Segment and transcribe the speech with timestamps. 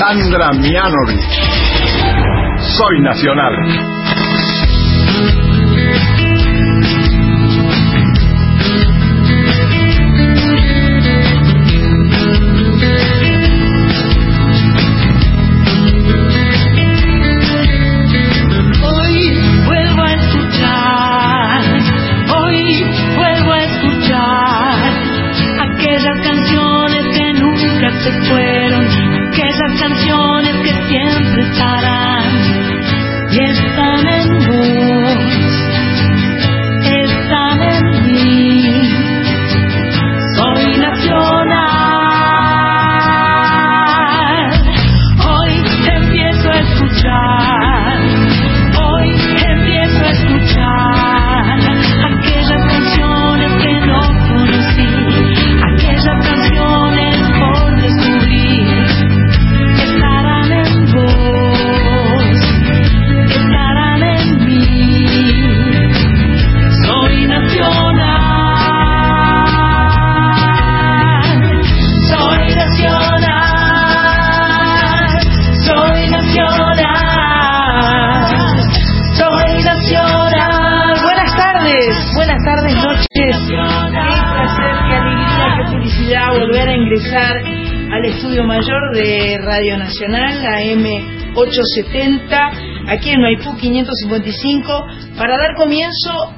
[0.00, 1.20] Sandra Mianovich.
[2.58, 3.99] Soy Nacional.
[91.50, 94.86] M870, aquí en Maipú 555,
[95.18, 96.34] para dar comienzo,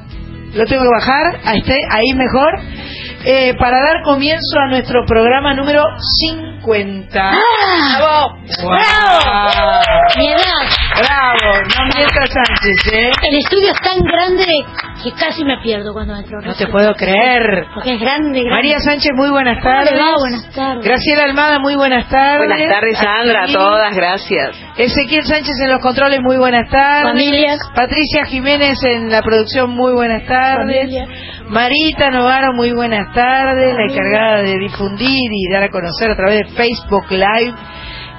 [0.55, 2.59] lo tengo que bajar, ahí, esté, ahí mejor,
[3.25, 5.85] eh, para dar comienzo a nuestro programa número
[6.61, 7.21] 50.
[7.21, 7.37] ¡Ah!
[7.99, 8.39] ¡Bravo!
[8.63, 9.83] ¡Bravo!
[10.17, 10.52] Mi edad.
[11.03, 11.63] ¡Bravo!
[11.77, 13.11] No mientas Sánchez, ¿eh?
[13.29, 14.47] El estudio es tan grande
[15.03, 16.41] que casi me pierdo cuando entro.
[16.41, 17.67] No te puedo creer.
[17.75, 18.51] Porque es grande, grande.
[18.51, 20.01] María Sánchez, muy buenas ¿Cómo le tardes.
[20.01, 20.15] va?
[20.19, 20.85] Buenas tardes.
[20.85, 22.47] Graciela Almada, muy buenas tardes.
[22.47, 24.57] Buenas tardes, Sandra, a todas, gracias.
[24.77, 27.13] Ezequiel Sánchez en los controles, muy buenas tardes.
[27.13, 27.59] Familias.
[27.75, 30.83] Patricia Jiménez en la producción, muy buenas tardes.
[30.83, 31.07] Familia.
[31.49, 33.75] Marita Novaro, muy buenas tardes.
[33.75, 37.55] La encargada de difundir y dar a conocer a través de Facebook Live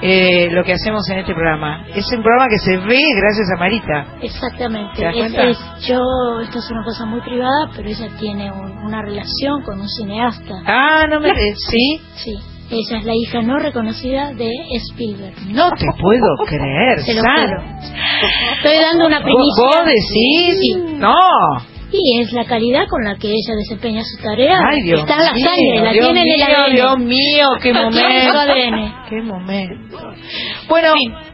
[0.05, 1.85] eh, lo que hacemos en este programa.
[1.95, 4.05] Es un programa que se ve gracias a Marita.
[4.21, 4.97] Exactamente.
[4.97, 5.99] ¿Te das Es- yo,
[6.41, 10.53] esto es una cosa muy privada, pero ella tiene un- una relación con un cineasta.
[10.65, 11.29] Ah, no me...
[11.29, 12.01] eh, ¿Sí?
[12.15, 12.33] Sí.
[12.69, 14.49] Ella es la hija no reconocida de
[14.89, 15.35] Spielberg.
[15.47, 17.61] No te puedo creer, Te lo Sara.
[17.61, 17.79] juro.
[18.57, 19.63] Estoy dando una ¿Vos, primicia.
[19.63, 20.59] vos decís?
[20.59, 20.95] Sí.
[20.95, 21.13] No.
[21.95, 24.59] Y es la calidad con la que ella desempeña su tarea.
[24.67, 26.73] Ay, Dios Está en la mío, sangre, la Dios tiene en el mío, ADN.
[26.73, 28.93] Dios mío, qué momento.
[29.09, 29.99] Qué momento.
[30.67, 30.93] Bueno,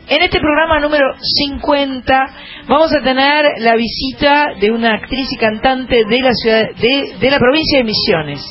[0.09, 2.25] en este programa número 50
[2.67, 7.31] vamos a tener la visita de una actriz y cantante de la ciudad de, de
[7.31, 8.41] la provincia de Misiones.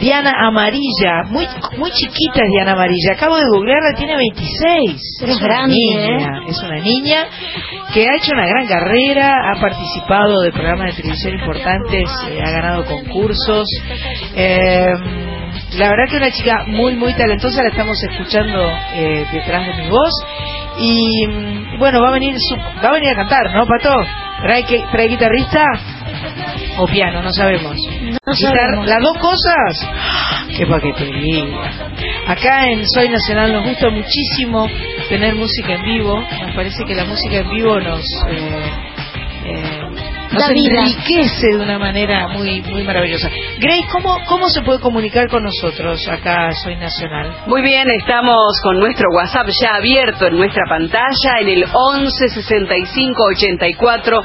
[0.00, 1.46] Diana Amarilla, muy
[1.76, 3.14] muy chiquita es Diana Amarilla.
[3.14, 5.18] Acabo de googlearla, tiene 26.
[5.20, 7.26] Pero es una grande, niña, es una niña
[7.92, 12.50] que ha hecho una gran carrera, ha participado de programas de televisión importantes, eh, ha
[12.50, 13.68] ganado concursos.
[14.34, 14.86] Eh,
[15.76, 19.88] la verdad que una chica muy, muy talentosa, la estamos escuchando eh, detrás de mi
[19.88, 20.12] voz.
[20.78, 23.94] Y mm, bueno, va a venir su, va a venir a cantar, ¿no, Pato?
[24.42, 25.64] ¿Trae, que- trae guitarrista
[26.78, 27.22] o piano?
[27.22, 27.76] No sabemos.
[28.26, 28.86] No sabemos.
[28.86, 29.88] ¿Las dos cosas?
[30.56, 31.44] ¡Qué paquetería!
[32.26, 34.68] Acá en Soy Nacional nos gusta muchísimo
[35.08, 36.20] tener música en vivo.
[36.20, 38.70] Nos parece que la música en vivo nos, eh,
[39.46, 39.81] eh,
[40.32, 40.80] nos vida.
[40.80, 43.30] enriquece de una manera muy muy maravillosa.
[43.58, 47.44] Grace, ¿cómo, ¿cómo se puede comunicar con nosotros acá Soy Nacional?
[47.46, 53.22] Muy bien, estamos con nuestro WhatsApp ya abierto en nuestra pantalla en el 11 65
[53.36, 54.24] 84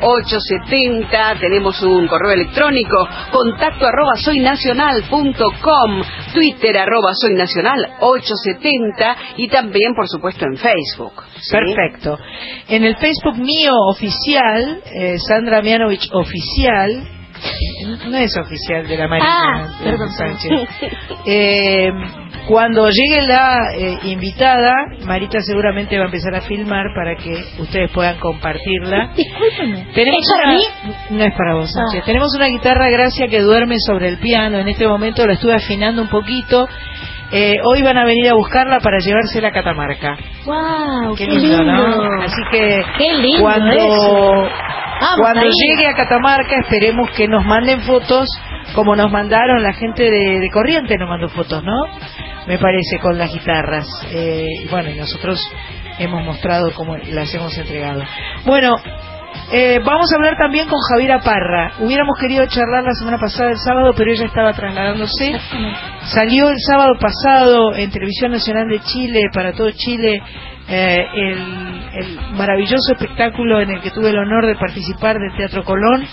[0.00, 1.34] 08 70.
[1.40, 6.02] Tenemos un correo electrónico, contacto arroba soynacional.com,
[6.32, 11.24] Twitter arroba soynacional 870 y también, por supuesto, en Facebook.
[11.40, 11.50] ¿sí?
[11.50, 12.18] Perfecto.
[12.68, 17.08] En el Facebook mío oficial, eh, Sandra Mianovich oficial,
[18.08, 20.08] no es oficial de la Marina Ah, perdón.
[20.10, 20.50] Sánchez.
[21.26, 21.88] Eh,
[22.48, 24.72] cuando llegue la eh, invitada,
[25.04, 29.10] Marita seguramente va a empezar a filmar para que ustedes puedan compartirla.
[29.16, 29.86] Discúlpeme.
[29.94, 30.64] Tenemos ¿Es para una- mí?
[31.10, 32.00] No es para vos, Sánchez.
[32.02, 32.06] Ah.
[32.06, 34.58] Tenemos una guitarra Gracia que duerme sobre el piano.
[34.58, 36.66] En este momento la estuve afinando un poquito.
[37.32, 40.16] Eh, hoy van a venir a buscarla para llevársela a Catamarca.
[40.44, 41.16] ¡Wow!
[41.16, 42.22] Qué lindo, ¿no?
[42.22, 44.48] Así que Qué lindo cuando eso.
[45.00, 48.28] Vamos cuando llegue a Catamarca esperemos que nos manden fotos
[48.74, 51.84] como nos mandaron la gente de, de Corrientes nos mandó fotos, ¿no?
[52.46, 53.86] Me parece con las guitarras.
[54.12, 55.38] Eh, y bueno, y nosotros
[55.98, 58.02] hemos mostrado cómo las hemos entregado.
[58.44, 58.74] Bueno,
[59.52, 61.74] Eh, vamos a hablar también con Javiera Parra.
[61.78, 65.38] Hubiéramos querido charlar la semana pasada, el sábado, pero ella estaba trasladándose.
[66.12, 70.20] Salió el sábado pasado en Televisión Nacional de Chile, para todo Chile,
[70.68, 76.06] eh, el, maravilloso espectáculo en el que tuve el honor de participar del Teatro Colón.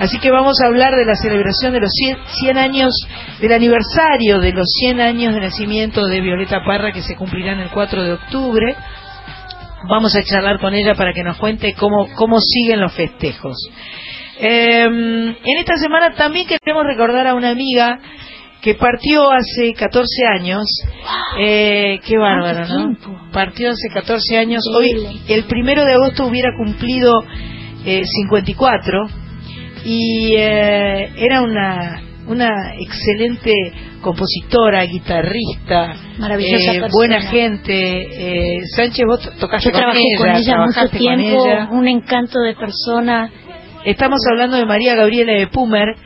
[0.00, 2.92] Así que vamos a hablar de la celebración de los 100, 100 años,
[3.40, 7.70] del aniversario de los 100 años de nacimiento de Violeta Parra, que se cumplirán el
[7.70, 8.74] 4 de octubre.
[9.88, 13.56] Vamos a charlar con ella para que nos cuente cómo, cómo siguen los festejos.
[14.40, 18.00] Eh, en esta semana también queremos recordar a una amiga
[18.62, 20.64] que partió hace 14 años.
[21.38, 23.32] Eh, qué bárbaro, ¿Cuánto ¿no?
[23.32, 24.62] Partió hace 14 años.
[24.74, 27.24] Hoy, el primero de agosto hubiera cumplido
[27.84, 28.98] eh, 54
[29.84, 33.52] y eh, era una una excelente
[34.00, 38.56] compositora, guitarrista, Maravillosa eh, buena gente.
[38.56, 41.68] Eh, Sánchez, vos tocaste Yo trabajé con ella, mucho trabajaste con tiempo, ella.
[41.70, 43.30] un encanto de persona.
[43.84, 45.96] Estamos hablando de María Gabriela de Pumer,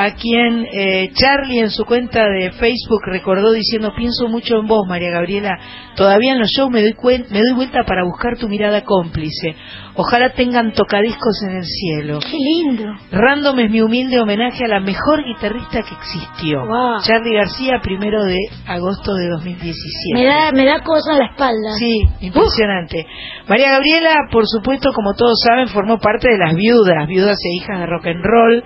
[0.00, 4.86] a quien eh, Charlie en su cuenta de Facebook recordó diciendo, pienso mucho en vos,
[4.86, 5.58] María Gabriela.
[5.96, 6.94] Todavía en los shows me doy,
[7.30, 9.56] me doy vuelta para buscar tu mirada cómplice.
[10.00, 12.20] Ojalá tengan tocadiscos en el cielo.
[12.20, 12.84] Qué lindo.
[13.10, 16.60] Random es mi humilde homenaje a la mejor guitarrista que existió.
[16.60, 17.00] Wow.
[17.02, 20.14] Charlie García, primero de agosto de 2017.
[20.14, 21.74] Me da, me da cosa en la espalda.
[21.80, 23.06] Sí, impresionante.
[23.48, 27.80] María Gabriela, por supuesto, como todos saben, formó parte de las viudas, viudas e hijas
[27.80, 28.64] de rock and roll.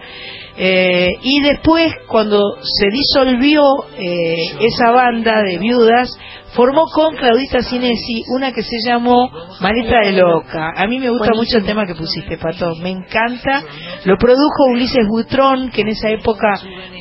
[0.58, 3.62] Eh, y después, cuando se disolvió
[3.96, 6.14] eh, esa banda de viudas,
[6.54, 10.72] formó con Claudita Cinesi una que se llamó Maleta de Loca.
[10.76, 11.42] A mí me gusta Buenísimo.
[11.42, 12.74] mucho el tema que pusiste, Pato.
[12.82, 13.62] Me encanta.
[14.04, 16.48] Lo produjo Ulises Butrón, que en esa época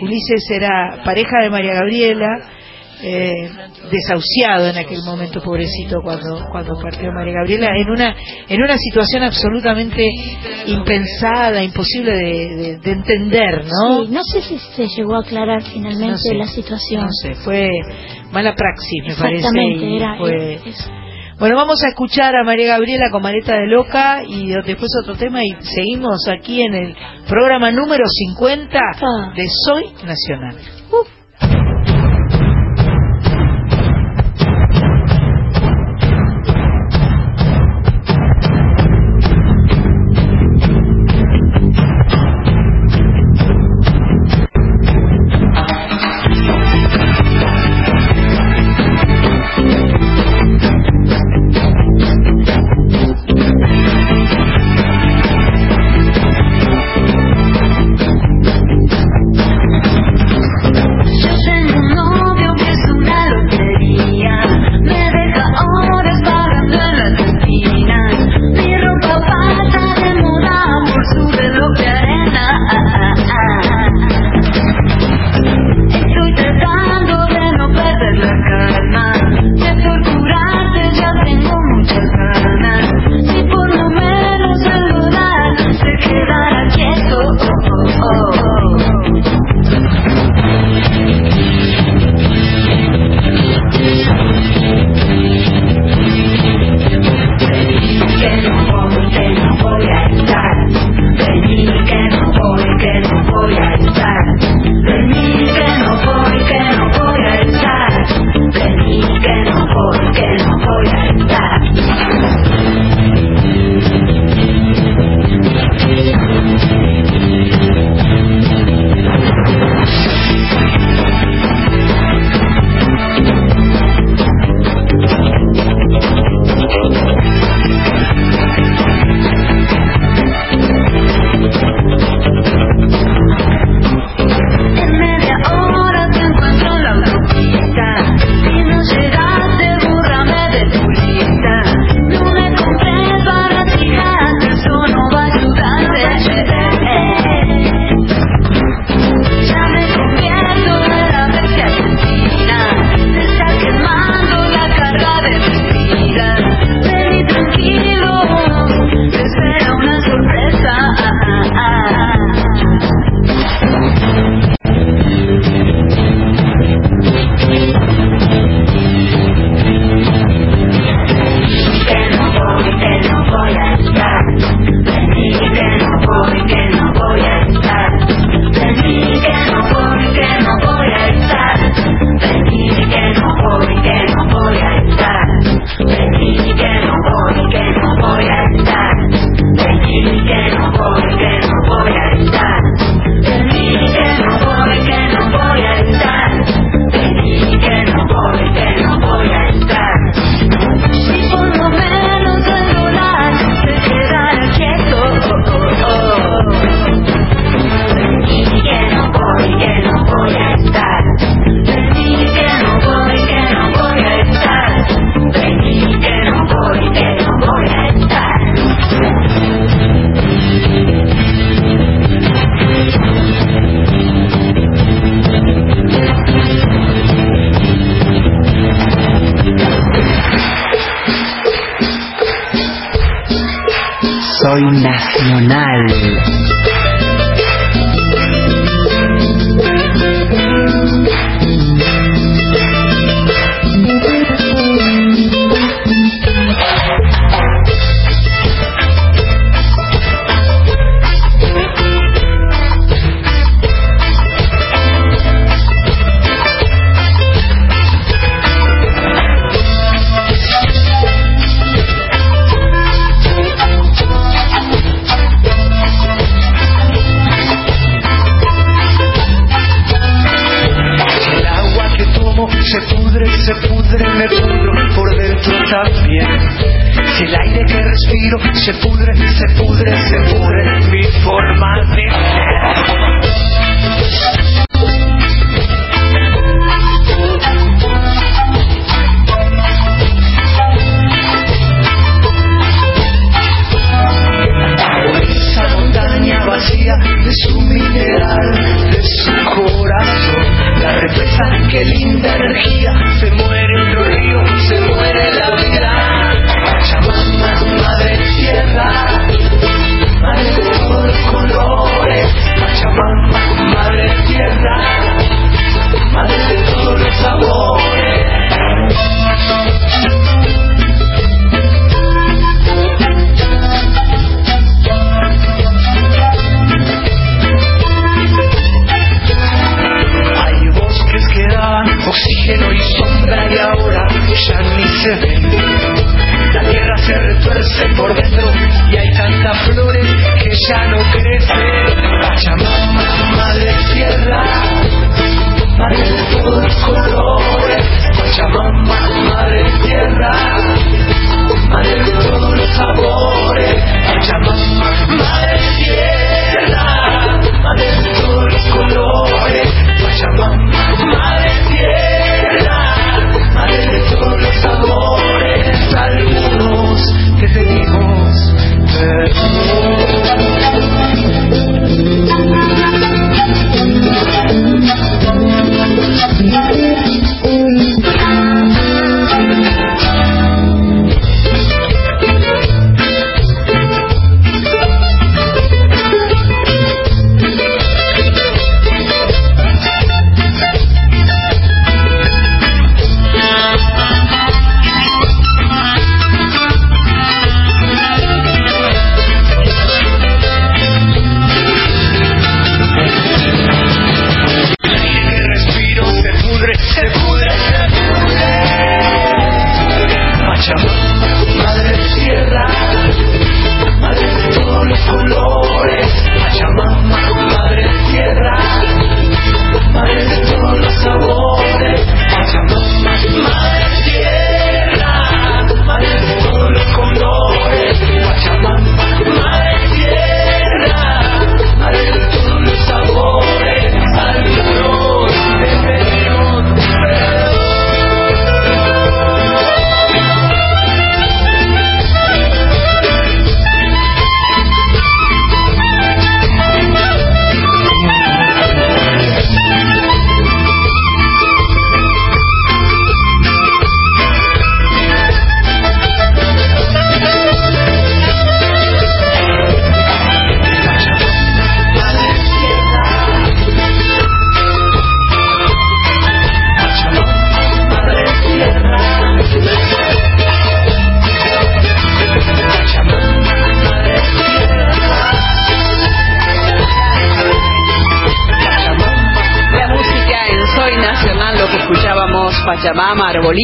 [0.01, 2.27] Ulises era pareja de María Gabriela
[3.03, 3.50] eh,
[3.92, 8.15] desahuciado en aquel momento pobrecito cuando cuando partió María Gabriela en una
[8.48, 10.06] en una situación absolutamente
[10.68, 15.62] impensada imposible de, de- de entender no Sí, no sé si se llegó a aclarar
[15.63, 17.01] finalmente No sé, la situación.
[17.03, 17.69] no sé fue
[18.31, 20.92] mala praxis me parece Exactamente, y era fue- es-
[21.39, 25.39] bueno vamos a escuchar a María Gabriela con Maleta de Loca y después otro tema
[25.44, 26.95] y seguimos aquí en el
[27.27, 29.33] programa número 50 Ah.
[29.36, 30.57] de Soy Nacional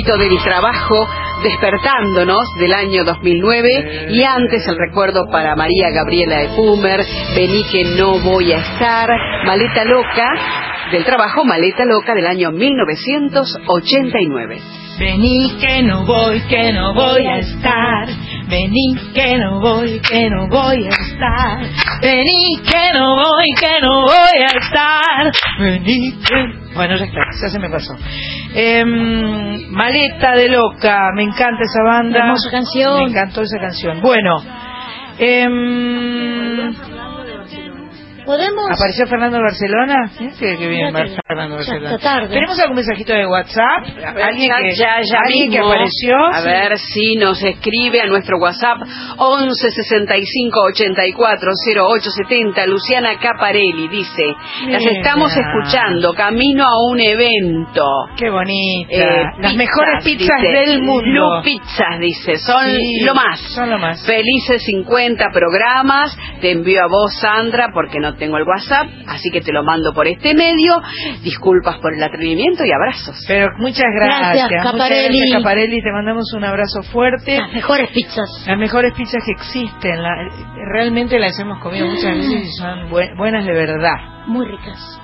[0.07, 1.07] ámbito del trabajo,
[1.43, 7.83] despertándonos del año 2009 y antes el recuerdo para María Gabriela de Pumer, Vení que
[7.97, 9.09] no voy a estar,
[9.45, 10.29] Maleta Loca,
[10.91, 14.61] del trabajo Maleta Loca del año 1989.
[14.99, 18.07] Vení que no voy, que no voy a estar.
[18.49, 21.59] Vení que no voy, que no voy a estar.
[22.01, 25.31] Vení que no voy, que no voy a estar.
[25.59, 26.73] Vení que...
[26.73, 27.93] Bueno, ya está, ya se me pasó.
[28.53, 32.19] Em, Maleta de Loca, me encanta esa banda.
[32.19, 33.03] Hermosa canción.
[33.03, 34.01] Me encantó esa canción.
[34.01, 34.41] Bueno.
[35.19, 35.47] Eh,
[38.27, 38.65] Podemos.
[38.75, 40.09] ¿Apareció Fernando Barcelona?
[40.17, 41.95] Sí, sí, que viene te- Fernando ya Barcelona.
[41.95, 42.27] está tarde.
[42.33, 43.83] ¿Tenemos algún mensajito de WhatsApp?
[44.21, 46.15] ¿Alguien que, ya, ya alguien que apareció?
[46.27, 46.45] A Sí.
[46.47, 48.77] ver si nos escribe a nuestro WhatsApp
[49.17, 51.51] 11 65 84
[51.87, 52.65] 08 70.
[52.67, 54.23] Luciana Caparelli dice:
[54.67, 57.85] Las estamos escuchando camino a un evento.
[58.17, 58.91] Qué bonita.
[58.91, 60.51] Eh, Las pizzas, mejores pizzas dice.
[60.51, 61.37] del mundo.
[61.37, 63.39] Lu Pizzas, dice, son Sí, lo más.
[63.55, 64.05] Son lo más.
[64.05, 66.17] Felices 50 programas.
[66.41, 69.93] Te envío a vos, Sandra, porque no tengo el WhatsApp, así que te lo mando
[69.93, 70.81] por este medio.
[71.23, 73.15] Disculpas por el atrevimiento y abrazos.
[73.27, 74.19] Pero muchas gracias.
[74.19, 75.17] Gracias, Muchas Caparelli.
[75.19, 75.81] gracias, Caparelli.
[75.81, 77.37] Te mandamos un abrazo fuerte.
[77.37, 78.43] Las mejores pizzas.
[78.47, 80.01] Las mejores pizzas que existen.
[80.03, 80.29] La-
[80.73, 83.95] realmente las hemos comido muchas veces y son bue- buenas de verdad.
[84.27, 84.99] Muy ricas.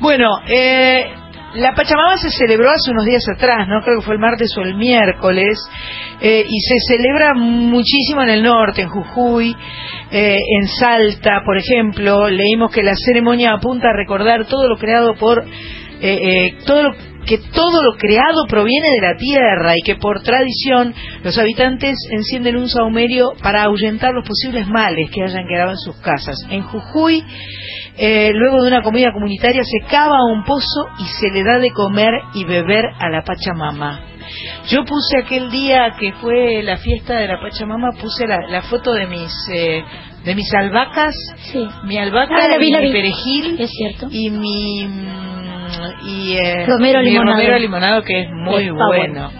[0.00, 1.10] Bueno, eh,
[1.54, 3.82] la Pachamama se celebró hace unos días atrás, ¿no?
[3.82, 5.58] Creo que fue el martes o el miércoles,
[6.20, 9.56] eh, y se celebra muchísimo en el norte, en Jujuy,
[10.10, 12.28] eh, en Salta, por ejemplo.
[12.28, 15.48] Leímos que la ceremonia apunta a recordar todo lo creado por, eh,
[16.00, 16.94] eh, todo lo
[17.28, 22.56] que todo lo creado proviene de la tierra y que por tradición los habitantes encienden
[22.56, 26.38] un saumerio para ahuyentar los posibles males que hayan quedado en sus casas.
[26.48, 27.22] En Jujuy,
[27.98, 31.70] eh, luego de una comida comunitaria, se cava un pozo y se le da de
[31.72, 34.00] comer y beber a la Pachamama.
[34.68, 38.92] Yo puse aquel día que fue la fiesta de la Pachamama, puse la, la foto
[38.92, 39.82] de mis eh,
[40.24, 41.14] de mis albahacas,
[41.52, 41.66] Sí.
[41.84, 44.08] mi albahaca Ah, la vi, y la mi perejil Es cierto.
[44.10, 47.36] y mi mm, y eh, Romero mi limonado.
[47.38, 49.30] romero limonado que es muy bueno.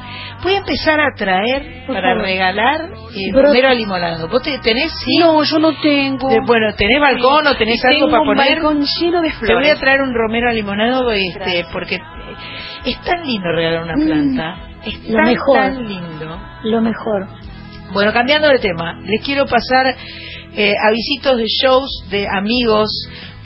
[0.43, 2.23] Voy a empezar a traer Por para favor.
[2.25, 2.81] regalar
[3.15, 4.29] eh, romero limonado.
[4.29, 5.19] ¿Vos te- tenés sí?
[5.19, 6.29] No, yo no tengo.
[6.29, 8.55] De- bueno, ¿tenés balcón o tenés algo para un poner?
[8.63, 9.77] balcón lleno de Te voy flores.
[9.77, 11.99] a traer un romero limonado este, porque
[12.85, 14.57] es tan lindo regalar una Mm, planta.
[14.85, 15.57] es lo mejor.
[15.59, 16.41] tan lindo.
[16.63, 17.27] Lo mejor.
[17.93, 19.95] Bueno, cambiando de tema, les quiero pasar
[20.57, 22.89] eh, avisitos de shows de amigos,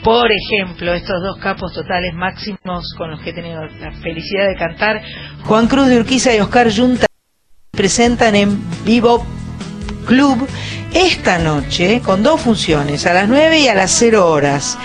[0.03, 4.55] por ejemplo, estos dos capos totales máximos con los que he tenido la felicidad de
[4.55, 5.01] cantar,
[5.45, 7.05] Juan Cruz de Urquiza y Oscar Yunta
[7.71, 9.25] presentan en Vivo
[10.05, 10.47] Club
[10.93, 14.77] esta noche con dos funciones, a las 9 y a las 0 horas.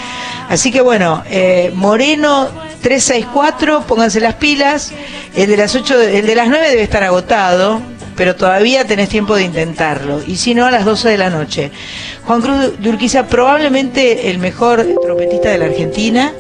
[0.49, 2.49] Así que bueno, eh, Moreno
[2.83, 4.93] 364, pónganse las pilas.
[5.35, 7.83] El de las 8, de- el de las 9 debe estar agotado,
[8.19, 10.21] pero todavía tenés tiempo de intentarlo.
[10.27, 11.71] Y si no, a las 12 de la noche.
[12.27, 16.33] Juan Cruz de Urquiza, probablemente el mejor trompetista de la Argentina.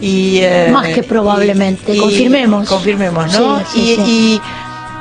[0.00, 2.68] Y, eh, Más que probablemente, confirmemos.
[2.68, 3.58] Confirmemos, ¿no?
[3.60, 4.02] Sí, sí, y, sí.
[4.06, 4.40] y-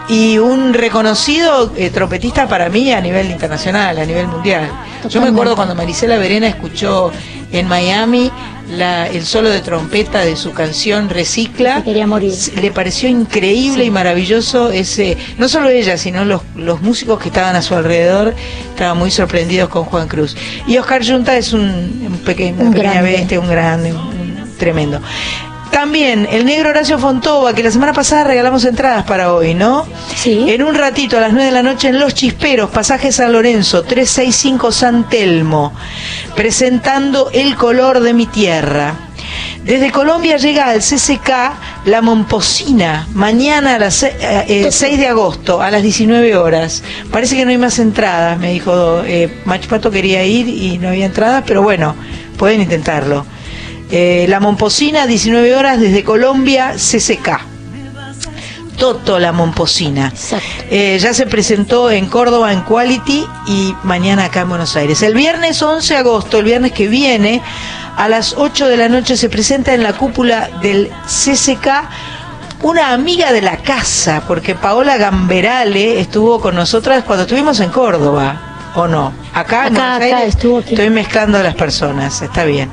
[0.07, 4.69] y un reconocido eh, trompetista para mí a nivel internacional, a nivel mundial.
[5.09, 7.11] Yo me acuerdo cuando Marisela Verena escuchó
[7.51, 8.31] en Miami
[8.77, 11.83] la- el solo de trompeta de su canción Recicla.
[11.83, 12.33] Quería morir.
[12.61, 17.55] Le pareció increíble y maravilloso ese, no solo ella, sino los, los músicos que estaban
[17.55, 18.33] a su alrededor,
[18.69, 20.35] estaban muy sorprendidos con Juan Cruz.
[20.67, 23.11] Y Oscar Junta es un, un pequeño, Un una pequeña grande.
[23.11, 24.99] bestia, un grande, un- un tremendo.
[25.71, 29.85] También el negro Horacio Fontova, que la semana pasada regalamos entradas para hoy, ¿no?
[30.15, 30.45] Sí.
[30.49, 33.83] En un ratito, a las 9 de la noche, en Los Chisperos, pasaje San Lorenzo,
[33.83, 35.73] 365 San Telmo,
[36.35, 38.95] presentando El color de mi tierra.
[39.63, 41.29] Desde Colombia llega al CCK
[41.85, 46.83] La Momposina, mañana a las se- eh, eh, 6 de agosto, a las 19 horas.
[47.11, 51.05] Parece que no hay más entradas, me dijo eh, Machpato quería ir y no había
[51.07, 51.95] entradas, pero bueno,
[52.37, 53.25] pueden intentarlo.
[53.91, 57.39] Eh, la Momposina, 19 horas, desde Colombia, CCK.
[58.77, 60.11] Toto La Momposina.
[60.69, 65.01] Eh, ya se presentó en Córdoba en Quality y mañana acá en Buenos Aires.
[65.01, 67.41] El viernes 11 de agosto, el viernes que viene,
[67.95, 71.67] a las 8 de la noche se presenta en la cúpula del CCK
[72.63, 78.54] una amiga de la casa, porque Paola Gamberale estuvo con nosotras cuando estuvimos en Córdoba.
[78.75, 79.13] ¿O no?
[79.33, 80.73] Acá, en Acá, estuvo aquí.
[80.73, 82.69] Estoy mezclando a las personas, está bien.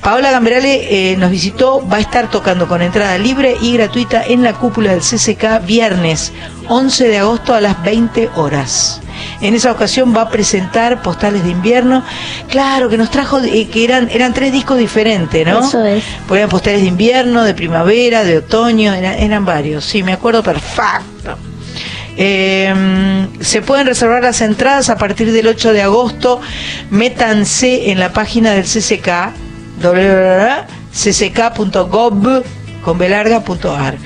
[0.00, 4.44] Paola Gamberale eh, nos visitó, va a estar tocando con entrada libre y gratuita en
[4.44, 6.32] la cúpula del CCK viernes
[6.68, 9.00] 11 de agosto a las 20 horas.
[9.40, 12.04] En esa ocasión va a presentar Postales de Invierno.
[12.48, 15.60] Claro, que nos trajo, eh, que eran, eran tres discos diferentes, ¿no?
[15.60, 16.04] Eso es.
[16.28, 19.84] Pues eran Postales de Invierno, de primavera, de otoño, eran, eran varios.
[19.84, 21.49] Sí, me acuerdo perfecto.
[22.22, 26.38] Eh, se pueden reservar las entradas a partir del 8 de agosto.
[26.90, 29.32] Métanse en la página del CCK,
[32.84, 33.96] con belarga.ar.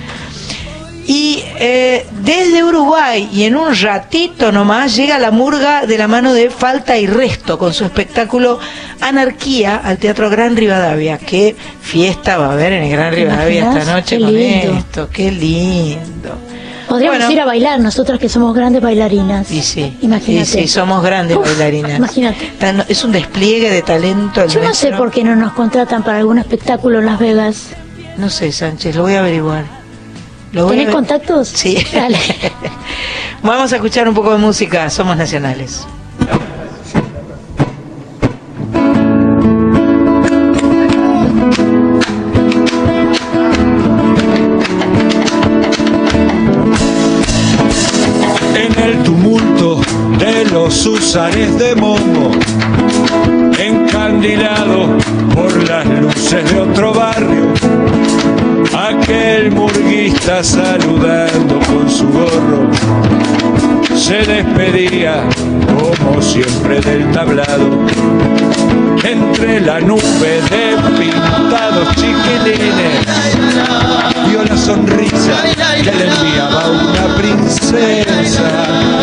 [1.07, 6.33] Y eh, desde Uruguay y en un ratito nomás llega la murga de la mano
[6.33, 8.59] de Falta y Resto con su espectáculo
[9.01, 11.19] Anarquía al Teatro Gran Rivadavia.
[11.19, 14.77] Qué fiesta va a haber en el Gran ¿Te Rivadavia esta noche Qué con lindo.
[14.79, 16.39] esto, qué lindo.
[16.89, 17.33] Podríamos Bueno.
[17.33, 19.51] ir a bailar, nosotras que somos grandes bailarinas.
[19.51, 20.43] Y sí, Imagínate.
[20.43, 21.99] y sí, somos grandes Uf, bailarinas.
[21.99, 22.53] Imagínate.
[22.59, 24.43] Tan- Es un despliegue de talento.
[24.43, 27.69] el Yo no sé por qué no nos contratan para algún espectáculo en Las Vegas.
[28.17, 29.65] No sé, Sánchez, lo voy a averiguar.
[30.53, 31.49] Lo voy a ¿Tenés contactos?
[31.49, 31.77] Sí.
[31.93, 32.19] Dale.
[33.43, 35.85] Vamos a escuchar un poco de música, somos nacionales.
[51.15, 52.33] Usares de Momo,
[53.57, 54.99] encandilado
[55.33, 57.55] por las luces de otro barrio,
[58.77, 62.69] aquel murguista saludando con su gorro,
[63.95, 65.23] se despedía
[65.79, 67.87] como siempre del tablado,
[69.05, 73.07] entre la nube de pintados chiquilines
[74.27, 75.43] vio la sonrisa
[75.83, 78.51] que le enviaba una princesa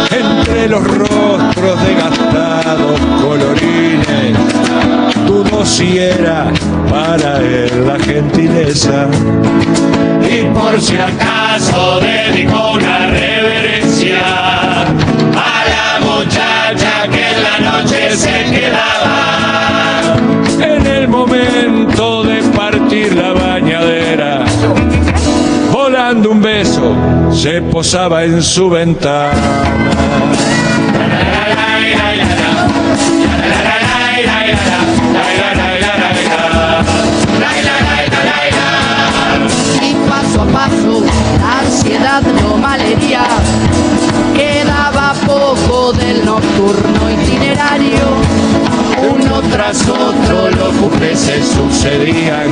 [0.09, 4.37] entre los rostros desgastados colorines.
[5.25, 6.51] Dudó si era
[6.89, 9.07] para él la gentileza.
[10.29, 14.21] Y por si acaso dedicó una reverencia
[15.35, 20.15] a la muchacha que en la noche se quedaba
[20.61, 24.50] en el momento de partir la bañadera.
[26.11, 26.93] Volando un beso,
[27.31, 29.31] se posaba en su ventana.
[39.81, 41.01] y paso a paso
[41.39, 43.23] la ansiedad lo malhería.
[44.35, 48.51] Quedaba poco del nocturno itinerario.
[49.09, 52.51] Uno tras otro los buques se sucedían,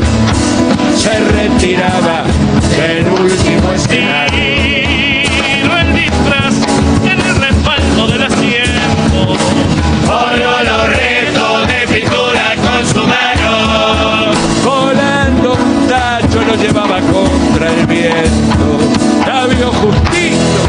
[0.95, 2.23] se retiraba
[2.79, 3.05] del
[3.69, 4.43] último escenario.
[5.81, 6.55] el disfraz
[7.03, 9.37] en el respaldo del asiento.
[10.07, 14.31] Oro los restos de pintura con su mano.
[14.63, 18.79] Volando un tacho lo llevaba contra el viento.
[19.25, 20.61] La vio justito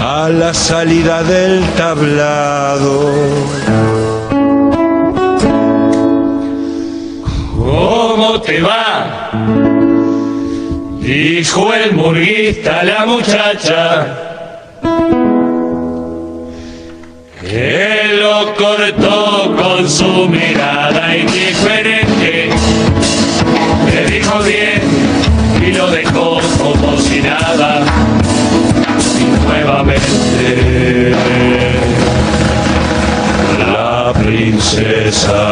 [0.00, 3.12] a la salida del tablado.
[7.56, 8.97] ¿Cómo te va?
[11.20, 14.06] Dijo el murguista la muchacha.
[17.40, 22.50] que lo cortó con su mirada indiferente.
[23.92, 24.80] Le dijo bien
[25.60, 27.82] y lo dejó como si nada.
[29.18, 31.16] Y nuevamente
[33.58, 35.48] la princesa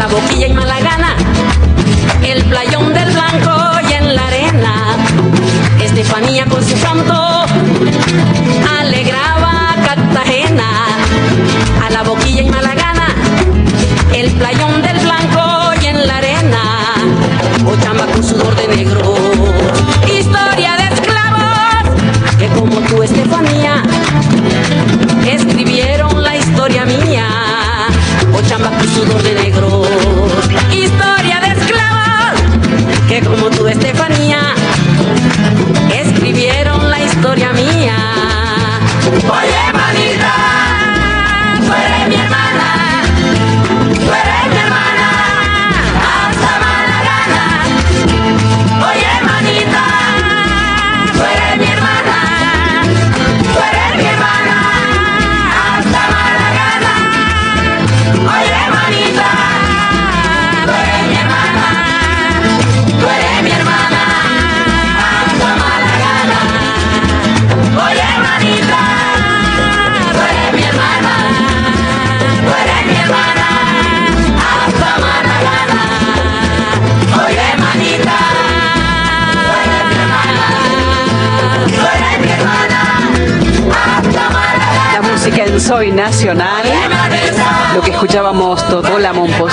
[0.00, 1.39] la boquilla y Malagana, el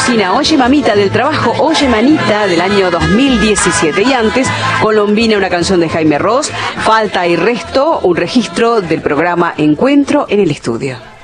[0.09, 4.47] Oye Mamita del trabajo Oye Manita del año 2017 y antes
[4.81, 6.49] Colombina, una canción de Jaime Ross,
[6.85, 11.16] Falta y Resto, un registro del programa Encuentro en el estudio.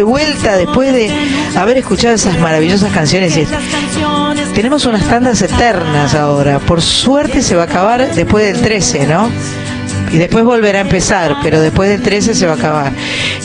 [0.00, 1.12] De vuelta después de
[1.56, 3.38] haber escuchado esas maravillosas canciones.
[4.54, 6.58] Tenemos unas tandas eternas ahora.
[6.58, 9.28] Por suerte se va a acabar después del 13, ¿no?
[10.10, 12.92] Y después volverá a empezar, pero después del 13 se va a acabar.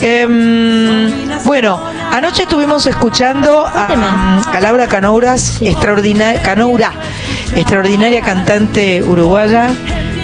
[0.00, 1.78] Em, bueno,
[2.10, 6.90] anoche estuvimos escuchando a, a Laura Canouras, extraordinaria, Canoura,
[7.54, 9.68] extraordinaria cantante uruguaya,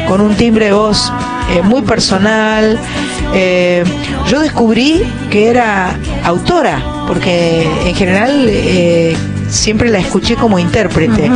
[0.08, 1.12] con un timbre de voz
[1.50, 2.78] eh, muy personal.
[3.34, 3.84] Eh,
[4.28, 9.16] yo descubrí que era autora, porque en general eh,
[9.48, 11.30] siempre la escuché como intérprete.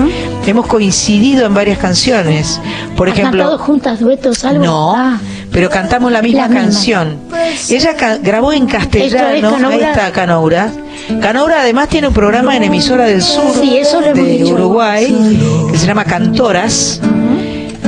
[0.47, 2.61] Hemos coincidido en varias canciones.
[2.97, 4.65] Por ¿Han ejemplo, cantado juntas duetos algo?
[4.65, 5.19] no, Ah,
[5.53, 6.63] pero cantamos la misma La misma.
[6.63, 7.17] canción.
[7.69, 9.69] Ella ca- grabó en Esto es castellano, Canoura.
[9.77, 10.71] ahí está Canoura.
[11.21, 14.55] Canoura además tiene un programa en emisora del sur Sí, eso lo hemos de dicho.
[14.55, 17.01] Uruguay que se llama Cantoras.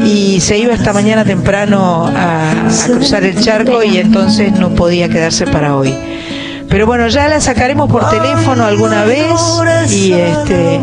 [0.05, 5.09] Y se iba esta mañana temprano a, a cruzar el charco y entonces no podía
[5.09, 5.95] quedarse para hoy.
[6.68, 9.33] Pero bueno, ya la sacaremos por teléfono alguna vez
[9.90, 10.81] y este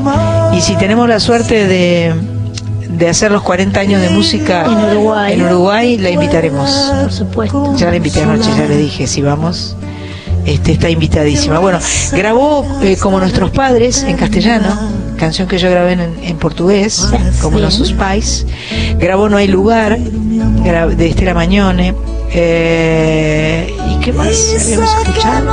[0.53, 2.13] y si tenemos la suerte de,
[2.89, 5.33] de hacer los 40 años de música En Uruguay.
[5.33, 6.91] en Uruguay, la invitaremos.
[7.01, 7.75] por supuesto.
[7.77, 9.75] Ya la invité anoche, ya le dije, si vamos,
[10.45, 11.59] este, está invitadísima.
[11.59, 11.79] Bueno,
[12.11, 14.67] grabó eh, como nuestros padres en castellano,
[15.17, 17.07] canción que yo grabé en, en portugués,
[17.41, 17.59] como.
[17.59, 18.45] Nossos Pais.
[18.97, 21.93] Grabó No hay lugar, de Estela Mañone.
[22.31, 24.27] Eh, ¿Y qué más
[24.61, 25.45] habíamos escuchado?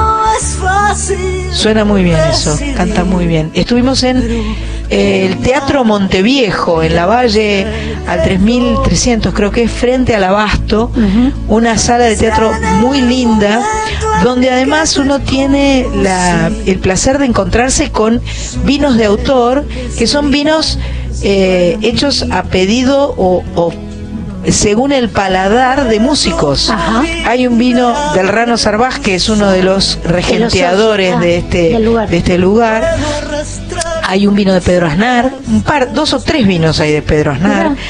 [1.53, 3.51] Suena muy bien eso, canta muy bien.
[3.55, 4.19] Estuvimos en
[4.91, 7.67] eh, el Teatro Monteviejo, en la Valle
[8.07, 10.91] al 3300, creo que es frente al Abasto,
[11.49, 13.63] una sala de teatro muy linda,
[14.25, 18.21] donde además uno tiene la- el placer de encontrarse con
[18.65, 19.65] vinos de autor,
[19.99, 20.79] que son vinos
[21.23, 23.73] eh, hechos a pedido o, o
[24.49, 26.71] según el paladar de músicos.
[26.71, 27.05] Ajá.
[27.27, 31.69] Hay un vino del Rano Sarvaz que es uno de los regenteadores ah, de este
[31.71, 32.09] del lugar.
[32.09, 32.97] de este lugar.
[34.05, 37.33] Hay un vino de Pedro Aznar, un par, dos o tres vinos hay de Pedro
[37.33, 37.71] Aznar.
[37.71, 37.83] Mira.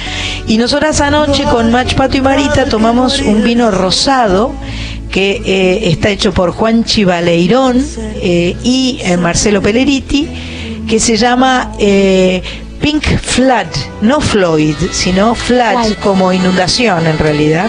[0.46, 4.52] Y nosotras anoche con Mach Pato y Marita tomamos un vino rosado
[5.10, 7.84] que eh, está hecho por Juan Chivaleirón
[8.16, 10.28] eh, y eh, Marcelo Pelleriti,
[10.88, 11.72] que se llama
[12.82, 13.66] Pink Flood,
[14.02, 15.94] no Floyd, sino Flood, Flood.
[16.02, 17.68] como inundación en realidad.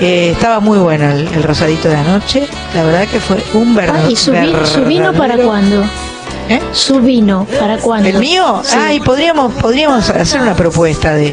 [0.00, 4.06] Eh, estaba muy bueno el, el rosadito de anoche, la verdad que fue un verdadero.
[4.08, 5.84] Ah, ¿Y su, vi- su vino para cuándo?
[6.48, 6.60] ¿Eh?
[6.72, 8.08] Su vino para cuándo?
[8.08, 8.60] ¿El mío?
[8.64, 8.76] Sí.
[8.78, 11.32] Ay, podríamos, podríamos hacer una propuesta de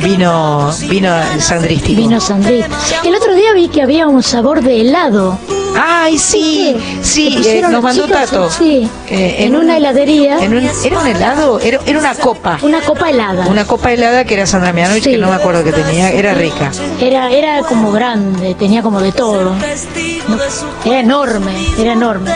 [0.00, 1.98] vino, vino sandrístico.
[2.02, 2.68] Vino Sandrita.
[3.04, 5.38] El otro día vi que había un sabor de helado.
[5.76, 8.20] Ay, sí, sí, ¿Te eh, nos mandó chicos?
[8.20, 8.50] Tato.
[8.50, 8.88] Sí.
[9.08, 10.38] Eh, en, una heladería.
[10.38, 11.60] en un- ¿Era un helado?
[11.60, 12.58] Era, era una copa.
[12.62, 13.46] Una copa helada.
[13.46, 15.10] Una copa helada que era Sandra Mianovich, Sí.
[15.12, 16.70] que no me acuerdo que tenía, era rica.
[17.00, 19.54] Era, era como grande, tenía como de todo.
[20.84, 22.30] Era enorme, era enorme.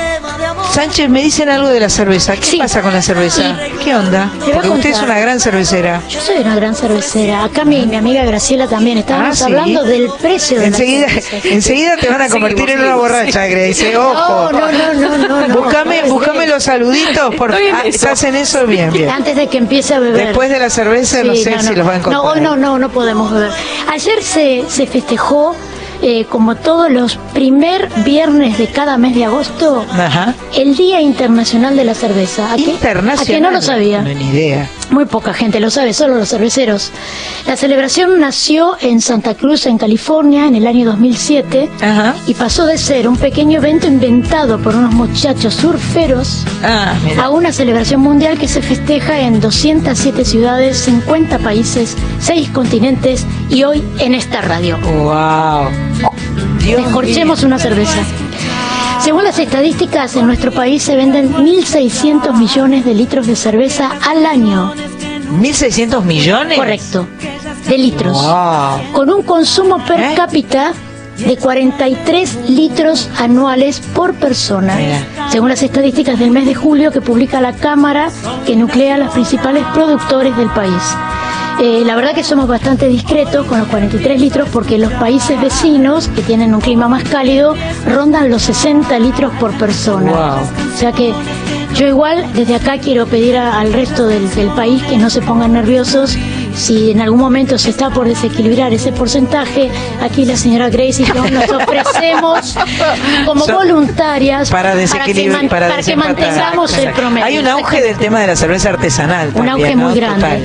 [0.73, 2.37] Sánchez, me dicen algo de la cerveza.
[2.37, 2.59] ¿Qué Sí.
[2.59, 3.57] pasa con la cerveza?
[3.83, 4.31] ¿Qué onda?
[4.53, 6.03] Porque usted es una gran cervecera.
[6.09, 7.45] Yo soy una gran cervecera.
[7.45, 8.99] Acá mi, mi amiga Graciela también.
[8.99, 11.49] Estábamos Ah, hablando del precio de Enseguida, la cerveza.
[11.49, 13.97] enseguida te van a convertir en una borracha, Grace.
[13.97, 14.53] Ojo.
[14.53, 15.55] No, no, no, no.
[15.63, 17.35] Búscame, búscame los saluditos.
[17.35, 17.53] Por...
[17.53, 17.83] Ah.
[17.85, 18.67] ¿Estás en eso?
[18.67, 19.11] Bien, bien.
[19.11, 20.27] Antes de que empiece a beber.
[20.29, 22.13] Después de la cerveza, no sé si los va a encontrar.
[22.13, 23.51] No, hoy no, no, no podemos beber.
[23.91, 25.55] Ayer se, se festejó,
[26.03, 30.35] eh, como todos los primer viernes de cada mes de agosto, Ajá.
[30.57, 32.53] el Día Internacional de la Cerveza.
[32.53, 32.63] ¿A qué?
[32.63, 33.23] Internacional.
[33.23, 34.03] ¿A que no lo sabía?
[34.03, 34.69] No, ni idea.
[34.91, 36.91] Muy poca gente lo sabe, solo los cerveceros.
[37.47, 42.15] La celebración nació en Santa Cruz, en California, en el año 2007 Ajá.
[42.27, 47.53] y pasó de ser un pequeño evento inventado por unos muchachos surferos Ah, a una
[47.53, 54.15] celebración mundial que se festeja en 207 ciudades, 50 países, 6 continentes y hoy en
[54.15, 54.79] esta radio.
[54.79, 55.69] Wow.
[56.65, 57.99] Dios Descorchemos una cerveza.
[59.01, 64.27] Según las estadísticas, en nuestro país se venden 1.600 millones de litros de cerveza al
[64.27, 64.75] año.
[64.75, 65.53] mío.
[65.53, 66.59] ¿1.600 millones?
[66.59, 67.07] Correcto.
[67.69, 68.13] De litros.
[68.13, 68.93] Wow.
[68.93, 70.15] Con un consumo per ¿Eh?
[70.17, 70.73] cápita
[71.19, 74.77] de 43 litros anuales por persona.
[74.77, 75.31] Mira.
[75.31, 78.11] Según las estadísticas del mes de julio que publica la Cámara
[78.47, 80.83] que nuclea a los principales productores del país.
[81.61, 86.07] Eh, la verdad que somos bastante discretos con los 43 litros porque los países vecinos
[86.09, 87.55] que tienen un clima más cálido
[87.87, 90.13] rondan los 60 litros por persona.
[90.13, 90.73] Wow.
[90.75, 91.13] O sea que
[91.75, 95.21] yo igual desde acá quiero pedir a- al resto del, del país que no se
[95.21, 96.17] pongan nerviosos.
[96.55, 99.71] Si en algún momento se está por desequilibrar ese porcentaje,
[100.03, 102.55] aquí la señora Grace y yo nos ofrecemos
[103.25, 107.27] como So- voluntarias Para que, desequilibrar, man- para, que mantengamos el promedio.
[107.27, 109.29] Hay un auge del tema de la cerveza artesanal.
[109.29, 109.85] Un también, auge ¿no?
[109.89, 110.21] muy grande.
[110.23, 110.43] Total.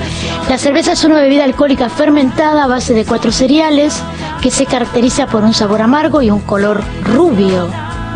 [0.49, 3.95] La cerveza es una bebida alcohólica fermentada a base de cuatro cereales
[4.41, 7.67] que se caracteriza por un sabor amargo y un color rubio,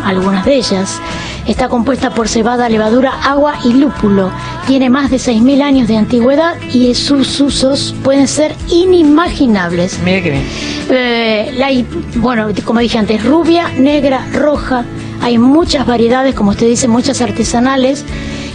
[0.04, 1.00] algunas de ellas.
[1.48, 4.30] Está compuesta por cebada, levadura, agua y lúpulo.
[4.66, 9.98] Tiene más de 6.000 años de antigüedad y sus usos pueden ser inimaginables.
[10.04, 10.44] Mira que bien.
[10.90, 11.68] Eh, la
[12.16, 14.84] bueno, como dije antes, rubia, negra, roja.
[15.22, 18.04] Hay muchas variedades, como usted dice, muchas artesanales.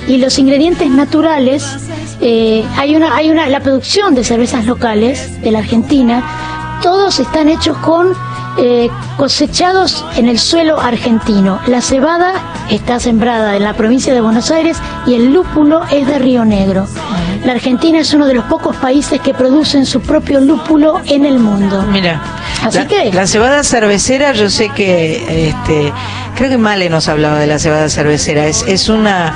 [0.07, 1.65] Y los ingredientes naturales,
[2.21, 7.49] eh, hay una, hay una, la producción de cervezas locales de la Argentina, todos están
[7.49, 8.13] hechos con
[8.57, 11.59] eh, cosechados en el suelo argentino.
[11.67, 12.33] La cebada
[12.69, 16.87] está sembrada en la provincia de Buenos Aires y el lúpulo es de Río Negro.
[17.45, 21.39] La Argentina es uno de los pocos países que producen su propio lúpulo en el
[21.39, 21.83] mundo.
[21.91, 22.21] Mira.
[22.63, 25.91] Así la, que- la cebada cervecera, yo sé que, este,
[26.37, 28.45] creo que Male nos hablaba de la cebada cervecera.
[28.47, 29.33] Es, es una,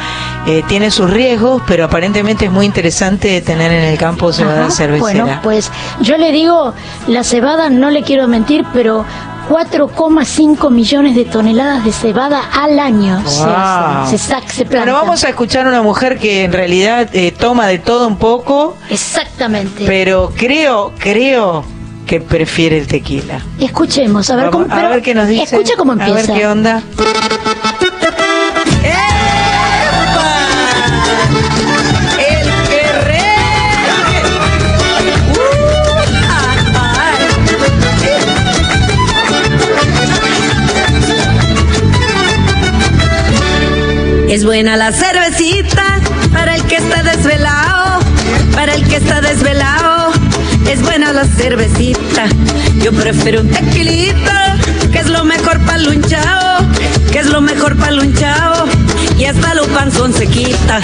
[0.48, 4.72] eh, tiene sus riesgos, pero aparentemente es muy interesante tener en el campo cebada Ajá.
[4.72, 5.24] cervecera.
[5.26, 6.74] Bueno, pues yo le digo,
[7.08, 9.04] la cebada, no le quiero mentir, pero
[9.50, 13.54] 4,5 millones de toneladas de cebada al año se Wow.
[13.56, 14.94] hacen, se, sac- se Bueno, plantan.
[14.94, 18.76] vamos a escuchar a una mujer que en realidad eh, toma de todo un poco,
[18.90, 19.86] Exactamente.
[19.86, 21.64] pero creo, creo
[22.06, 23.42] que prefiere el tequila.
[23.60, 25.44] Escuchemos, a ver, Vamos cómo, a ver qué nos dice.
[25.56, 26.12] Escucha cómo empieza.
[26.14, 26.82] A ver qué onda.
[44.28, 45.84] Es buena la cervecita
[46.34, 48.00] para el que está desvelado,
[48.54, 50.12] para el que está desvelado.
[50.70, 52.26] Es buena la cervecita.
[52.84, 54.58] Yo prefiero un tequilita,
[54.92, 56.68] que es lo mejor para lunchao,
[57.12, 58.68] que es lo mejor para lunchao.
[59.18, 60.82] Y hasta lo panzón se quita.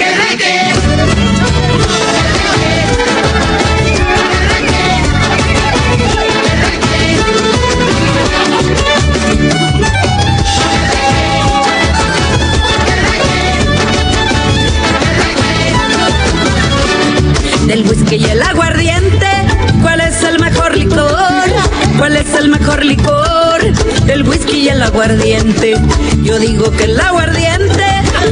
[24.94, 25.74] Aguardiente.
[26.22, 27.84] Yo digo que el aguardiente,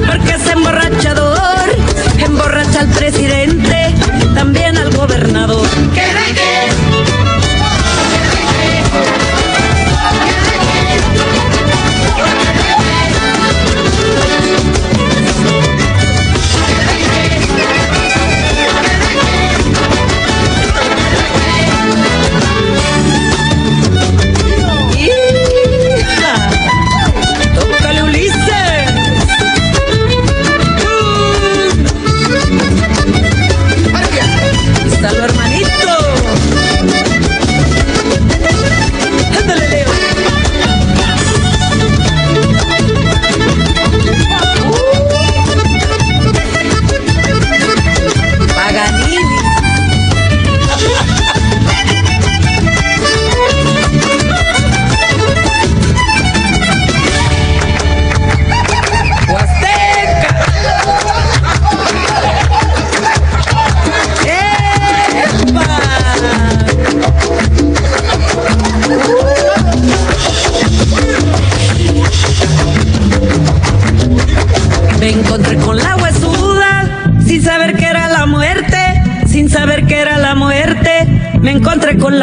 [0.05, 1.75] porque es emborrachador.
[2.19, 3.95] Emborracha al presidente,
[4.35, 5.67] también al gobernador.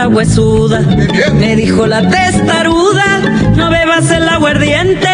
[0.08, 0.80] Huesuda,
[1.34, 3.20] me dijo la testaruda,
[3.56, 5.08] no bebas el aguardiente,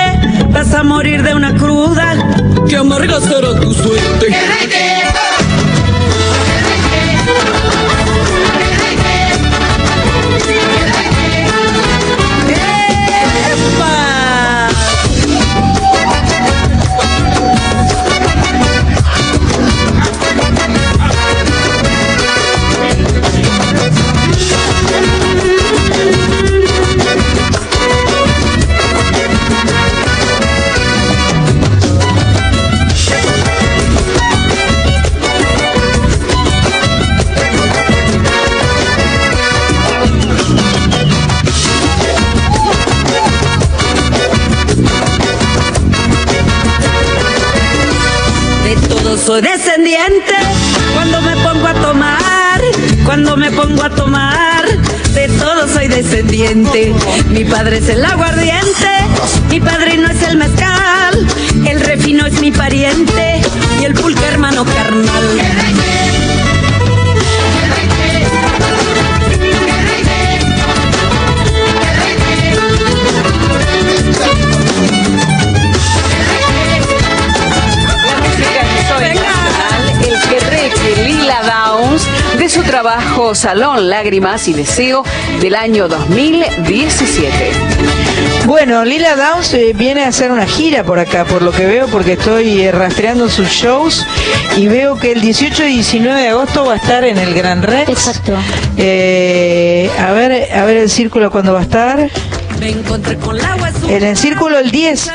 [0.50, 2.14] vas a morir de una cruda,
[2.68, 4.03] que amarga será tu suerte.
[57.64, 58.33] Mi padre es el aguardiente,
[83.54, 85.04] Salón, Lágrimas y Deseo
[85.40, 87.52] del año 2017.
[88.46, 91.86] Bueno, Lila Downs eh, viene a hacer una gira por acá, por lo que veo,
[91.86, 94.04] porque estoy eh, rastreando sus shows
[94.56, 97.62] y veo que el 18 y 19 de agosto va a estar en el Gran
[97.62, 97.90] Rex.
[97.90, 98.32] Exacto.
[98.76, 102.10] Eh, a ver, a ver el círculo cuándo va a estar.
[103.88, 105.10] En el círculo el 10.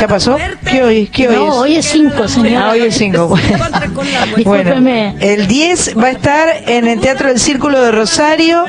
[0.00, 0.36] ¿Ya pasó?
[0.68, 1.54] ¿Qué hoy, qué hoy No, es?
[1.54, 2.62] hoy es 5, señor.
[2.62, 3.34] Ah, hoy es 5.
[4.44, 4.74] Bueno,
[5.20, 8.64] el 10 va a estar en el Teatro del Círculo de Rosario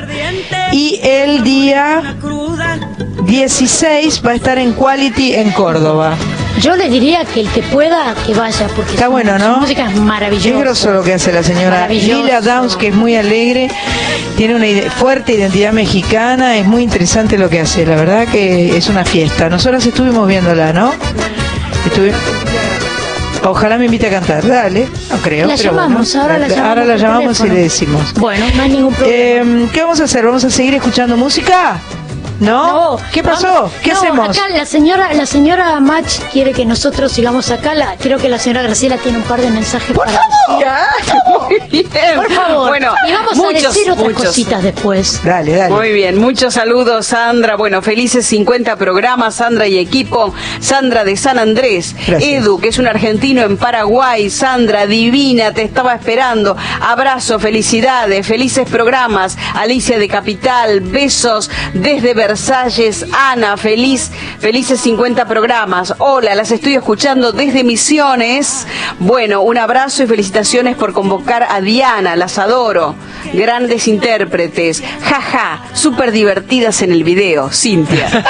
[0.72, 2.16] y el día
[3.26, 6.16] 16 va a estar en Quality en Córdoba.
[6.62, 9.58] Yo le diría que el que pueda, que vaya, porque Está su- bueno, su ¿no?
[9.62, 10.50] música es maravillosa.
[10.50, 11.88] Es grosso lo que hace la señora.
[11.88, 13.70] Lila Downs, que es muy alegre,
[14.36, 18.76] tiene una ide- fuerte identidad mexicana, es muy interesante lo que hace, la verdad que
[18.76, 19.50] es una fiesta.
[19.50, 20.92] Nosotros estuvimos viéndola, ¿no?
[21.86, 22.14] Estuvi-
[23.46, 25.48] Ojalá me invite a cantar, dale, no creo.
[25.48, 28.14] La pero llamamos, bueno, ahora la llamamos Ahora la por llamamos y le decimos.
[28.16, 29.64] Bueno, no hay ningún problema.
[29.64, 30.26] Eh, ¿Qué vamos a hacer?
[30.26, 31.80] ¿Vamos a seguir escuchando música?
[32.40, 32.98] ¿No?
[33.14, 33.48] ¿Qué pasó?
[33.48, 34.30] vamos- ¿Qué no, hacemos?
[34.38, 37.74] Acá la señora, la señora Mach quiere que nosotros sigamos acá.
[37.76, 41.90] La, creo que la señora Graciela tiene un par de mensajes para decir.
[42.16, 42.70] Por favor.
[42.70, 44.26] Bueno, y vamos muchos, a decir otras muchos.
[44.28, 45.22] cositas después.
[45.24, 45.74] Dale, dale.
[45.74, 47.56] Muy bien, muchos saludos Sandra.
[47.56, 50.34] Bueno, felices 50 programas, Sandra y equipo.
[50.60, 51.96] Sandra de San Andrés.
[52.08, 52.24] Gracias.
[52.24, 54.30] Edu, que es un argentino en Paraguay.
[54.30, 56.56] Sandra, divina, te estaba esperando.
[56.82, 59.38] Abrazo, felicidades, felices programas.
[59.56, 65.96] Alicia de Capital, besos desde Versalles, Ana, feliz, felices 50 programas.
[65.98, 68.68] Hola, las estoy escuchando desde Misiones.
[69.00, 72.94] Bueno, un abrazo y felicitaciones por convocar a Diana, las adoro.
[73.34, 74.84] Grandes intérpretes.
[75.04, 78.08] Jaja, súper divertidas en el video, Cintia.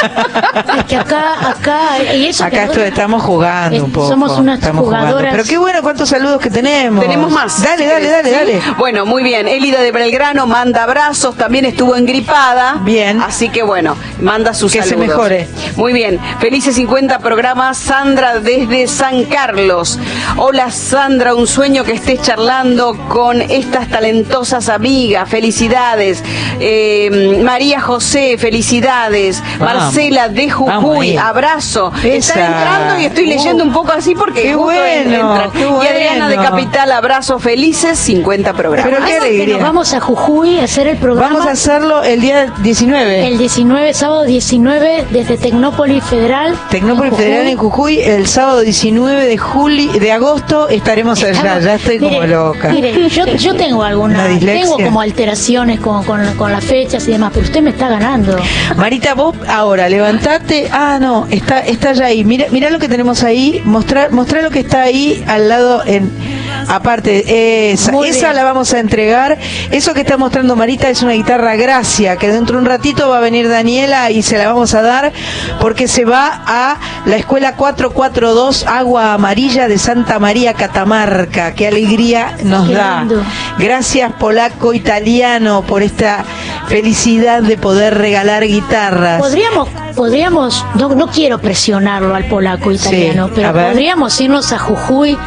[0.79, 1.79] Es que acá, acá,
[2.15, 4.07] y eso Acá esto estamos jugando Es- un poco.
[4.07, 5.07] somos unas estamos jugando.
[5.07, 5.31] jugadoras.
[5.33, 7.03] Pero qué bueno cuántos saludos que tenemos.
[7.03, 7.61] Tenemos más.
[7.61, 8.61] Dale, dale, dale, dale.
[8.77, 9.47] Bueno, muy bien.
[9.47, 12.77] Elida de Belgrano manda abrazos, también estuvo engripada.
[12.81, 13.21] Bien.
[13.21, 13.88] Así que bueno,
[14.21, 15.07] manda sus Que se saludos.
[15.09, 15.47] mejore.
[15.75, 16.19] Muy bien.
[16.39, 17.77] Felices 50 programas.
[17.77, 19.99] Sandra desde San Carlos.
[20.37, 25.29] Hola Sandra, un sueño que estés charlando con estas talentosas amigas.
[25.29, 26.23] Felicidades.
[26.59, 29.41] Eh, María José, felicidades.
[29.59, 29.83] Vamos.
[29.83, 30.83] Marcela de Vamos.
[30.83, 31.91] Jujuy, abrazo.
[32.03, 32.33] Esa.
[32.33, 35.51] Está entrando y estoy leyendo un poco así porque Qué bueno, entran.
[35.51, 36.35] qué Y Adriana de.
[36.35, 38.89] Capital, abrazo felices, 50 programas.
[38.91, 39.53] Pero qué que alegría.
[39.55, 41.29] nos vamos a Jujuy a hacer el programa.
[41.33, 43.27] Vamos a hacerlo el día 19.
[43.27, 46.55] El 19, sábado 19, desde Tecnópolis Federal.
[46.69, 47.17] Tecnópolis en.
[47.17, 51.59] Federal en Jujuy, el sábado 19 de julio, de agosto estaremos allá.
[51.59, 52.69] Ya estoy como loca.
[52.69, 54.61] Mire, yo, yo tengo Una alguna, dislexia.
[54.61, 58.37] tengo como alteraciones con, con, con las fechas y demás, pero usted me está ganando.
[58.77, 60.69] Marita, vos ahora levantate.
[60.71, 62.23] Ah, no, está, está ya ahí.
[62.23, 63.61] Mira, mira lo que tenemos ahí.
[63.65, 66.38] Mostrar, mostrar lo que está ahí al lado en.
[66.69, 69.39] Aparte, esa, la vamos a entregar.
[69.71, 73.17] Eso que está mostrando Marita es una guitarra Gracia, que dentro de un ratito va
[73.17, 75.11] a venir Daniela y se la vamos a dar
[75.59, 81.55] porque se va a la escuela 442 Agua Amarilla de Santa María Catamarca.
[81.55, 82.99] Qué alegría nos Qué da.
[82.99, 83.23] lindo.
[83.57, 86.23] Gracias polaco italiano por esta
[86.67, 89.19] felicidad de poder regalar guitarras.
[89.19, 95.17] Podríamos, podríamos, no, no quiero presionarlo al polaco italiano, Sí, pero podríamos irnos a Jujuy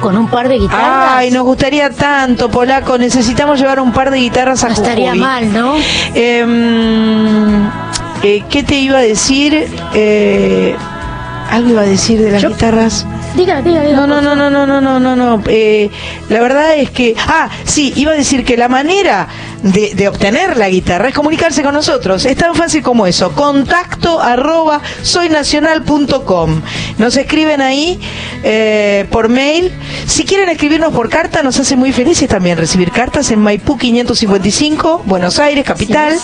[0.00, 1.10] con un par de guitarras.
[1.16, 2.98] Ay, nos gustaría tanto, polaco.
[2.98, 5.18] Necesitamos llevar un par de guitarras a no estaría Jujuy.
[5.20, 5.74] mal, ¿no?
[6.14, 7.66] Em,
[8.22, 9.68] eh, ¿Qué te iba a decir?
[9.94, 10.76] Eh,
[11.50, 13.06] algo iba a decir de las Yo- guitarras.
[13.36, 13.96] Diga, diga, diga.
[13.96, 15.42] No, no, no, no, no, no, no, no, no.
[15.46, 15.90] Eh,
[16.30, 19.28] la verdad es que, ah, sí, iba a decir que la manera
[19.62, 22.24] de, de obtener la guitarra es comunicarse con nosotros.
[22.24, 23.32] Es tan fácil como eso.
[23.32, 26.62] Contacto arroba soynacional.com.
[26.98, 28.00] Nos escriben ahí
[28.42, 29.70] eh, por mail.
[30.06, 35.02] Si quieren escribirnos por carta, nos hace muy felices también recibir cartas en Maipú 555,
[35.04, 36.14] Buenos Aires, capital.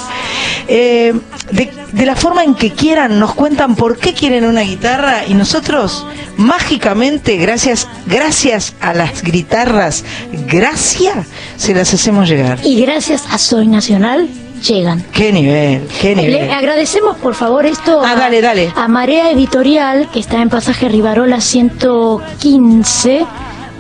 [0.69, 1.13] Eh,
[1.51, 5.35] de, de la forma en que quieran, nos cuentan por qué quieren una guitarra y
[5.35, 6.07] nosotros
[6.37, 10.05] mágicamente, gracias, gracias a las guitarras,
[10.47, 11.27] gracias,
[11.57, 12.59] se las hacemos llegar.
[12.65, 14.29] Y gracias a Soy Nacional
[14.67, 15.03] llegan.
[15.13, 16.33] Qué nivel, qué nivel.
[16.33, 18.73] Le agradecemos por favor esto Ah, a, dale, dale.
[18.77, 23.27] a Marea Editorial, que está en pasaje Rivarola 115,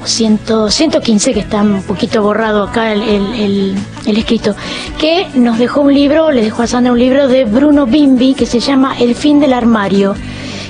[0.02, 3.74] o 100, 115, que está un poquito borrado acá el, el- el-
[4.06, 4.56] el escrito,
[4.98, 8.46] que nos dejó un libro, le dejó a Sandra un libro de Bruno Bimbi, que
[8.46, 10.16] se llama El fin del armario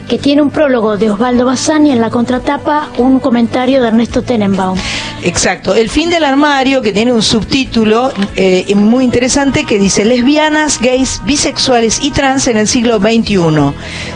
[0.09, 4.23] que tiene un prólogo de Osvaldo Bazán y en la contratapa un comentario de Ernesto
[4.23, 4.79] Tenenbaum.
[5.25, 10.81] Exacto, el fin del armario que tiene un subtítulo eh, muy interesante que dice lesbianas,
[10.81, 13.39] gays, bisexuales y trans en el siglo XXI.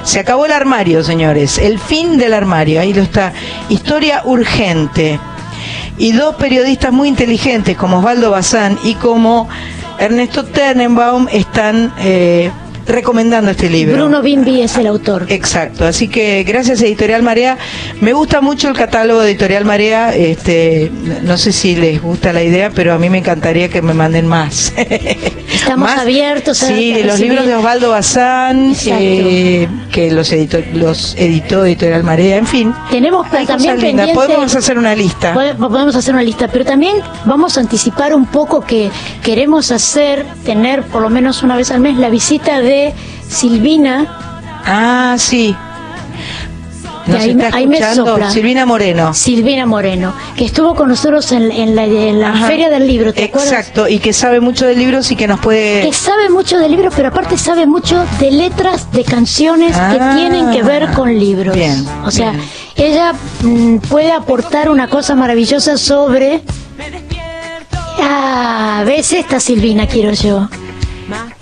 [0.03, 3.32] Se acabó el armario, señores, el fin del armario, ahí lo está.
[3.68, 5.20] Historia urgente.
[5.99, 9.49] Y dos periodistas muy inteligentes como Osvaldo Bazán y como
[9.99, 12.51] Ernesto Tenenbaum están eh,
[12.87, 13.97] recomendando este libro.
[13.97, 15.26] Bruno Bimbi es el autor.
[15.28, 17.59] Exacto, así que gracias Editorial Marea.
[18.01, 20.14] Me gusta mucho el catálogo de Editorial Marea.
[20.14, 20.91] Este,
[21.22, 24.26] no sé si les gusta la idea, pero a mí me encantaría que me manden
[24.26, 24.72] más.
[25.53, 31.64] Estamos abiertos a- Sí, los libros de Osvaldo Bazán, eh, que los editó, los editó
[31.64, 32.74] Editorial Marea, en fin.
[32.91, 35.34] Tenemos Hay también pendiente- Podemos hacer una lista.
[35.34, 38.91] Pode- Podemos hacer una lista, pero también vamos a anticipar un poco que
[39.22, 42.76] queremos hacer, tener por lo menos una vez al mes la visita de
[43.29, 44.07] Silvina.
[44.64, 45.55] Ah, sí.
[47.07, 48.31] Nos ahí me- está ahí me escuchando sopla.
[48.33, 49.14] Silvina Moreno.
[49.14, 52.49] Silvina Moreno, que estuvo con nosotros en, en la, en la Ajá.
[52.49, 53.53] Feria del Libro, ¿te acuerdas?
[53.53, 55.83] Exacto, y que sabe mucho de libros y que nos puede...
[55.83, 60.18] Que sabe mucho de libros, pero aparte sabe mucho de letras, de canciones Ah, que
[60.18, 61.55] tienen que ver con libros.
[61.55, 62.43] bien, o sea, bien.
[62.77, 63.12] ella
[63.43, 66.43] mm, puede aportar una cosa maravillosa sobre...
[68.01, 70.49] Ah, ¿ves esta Silvina, quiero yo?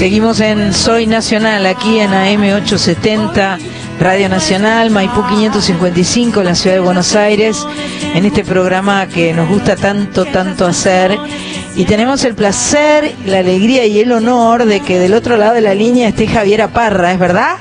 [0.00, 3.58] Seguimos en Soy Nacional, aquí en AM870,
[4.00, 7.66] Radio Nacional, Maipú 555, en la ciudad de Buenos Aires,
[8.14, 11.18] en este programa que nos gusta tanto, tanto hacer.
[11.76, 15.60] Y tenemos el placer, la alegría y el honor de que del otro lado de
[15.60, 17.56] la línea esté Javiera Parra, ¿es verdad?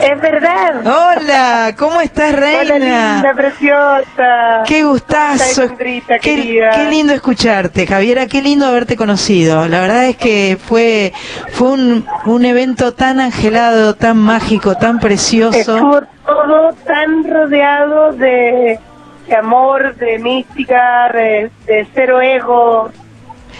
[0.00, 0.80] Es verdad.
[0.86, 2.74] Hola, ¿cómo estás, reina?
[2.76, 4.62] Hola, linda, preciosa.
[4.66, 5.38] Qué gustazo.
[5.38, 6.70] ¿Cómo estás, Sandrita, Qué, querida?
[6.70, 9.66] qué lindo escucharte, Javiera, qué lindo haberte conocido.
[9.68, 11.12] La verdad es que fue
[11.52, 15.58] fue un, un evento tan angelado, tan mágico, tan precioso.
[15.58, 18.78] Estuvo todo tan rodeado de,
[19.26, 22.90] de amor, de mística, de, de cero ego.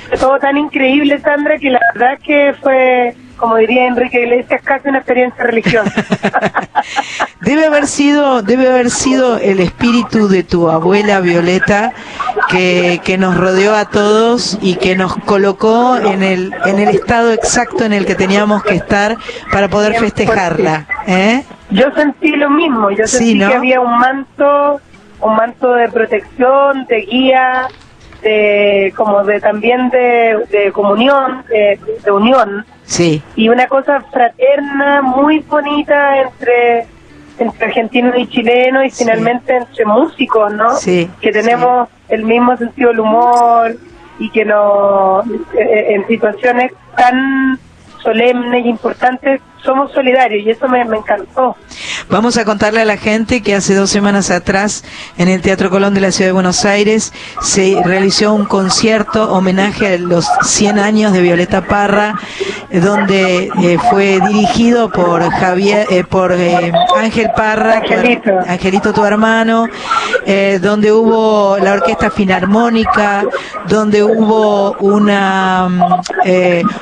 [0.09, 4.89] Fue todo tan increíble, Sandra, que la verdad que fue, como diría Enrique Iglesias, casi
[4.89, 5.93] una experiencia religiosa.
[7.41, 11.93] Debe haber sido, debe haber sido el espíritu de tu abuela Violeta
[12.49, 17.33] que, que nos rodeó a todos y que nos colocó en el, en el estado
[17.33, 19.17] exacto en el que teníamos que estar
[19.51, 20.87] para poder festejarla.
[21.07, 21.43] ¿eh?
[21.71, 23.49] Yo sentí lo mismo, yo Sí, sentí ¿no?
[23.49, 24.81] que había un manto,
[25.21, 27.69] un manto de protección, de guía,
[28.23, 33.23] de como de también de, de comunión, de, de unión Sí.
[33.37, 36.87] y una cosa fraterna muy bonita entre
[37.39, 40.75] entre argentinos y chilenos y finalmente entre músicos, ¿no?
[40.77, 43.75] Sí, Que tenemos el mismo sentido del humor
[44.19, 45.23] y que no
[45.59, 47.59] eh, en situaciones tan
[48.03, 51.57] solemnes e importantes somos solidarios y eso me, me encantó.
[52.09, 54.85] Vamos a contarle a la gente que hace dos semanas atrás
[55.19, 59.95] en el Teatro Colón de la Ciudad de Buenos Aires se realizó un concierto homenaje
[59.95, 62.19] a los 100 años de Violeta Parra,
[62.71, 68.31] eh, donde eh, fue dirigido por Javier, eh, por eh, Ángel Parra, tu Angelito.
[68.47, 69.69] Angelito tu hermano,
[70.61, 73.25] donde hubo la orquesta filarmónica,
[73.69, 75.83] donde hubo una mm,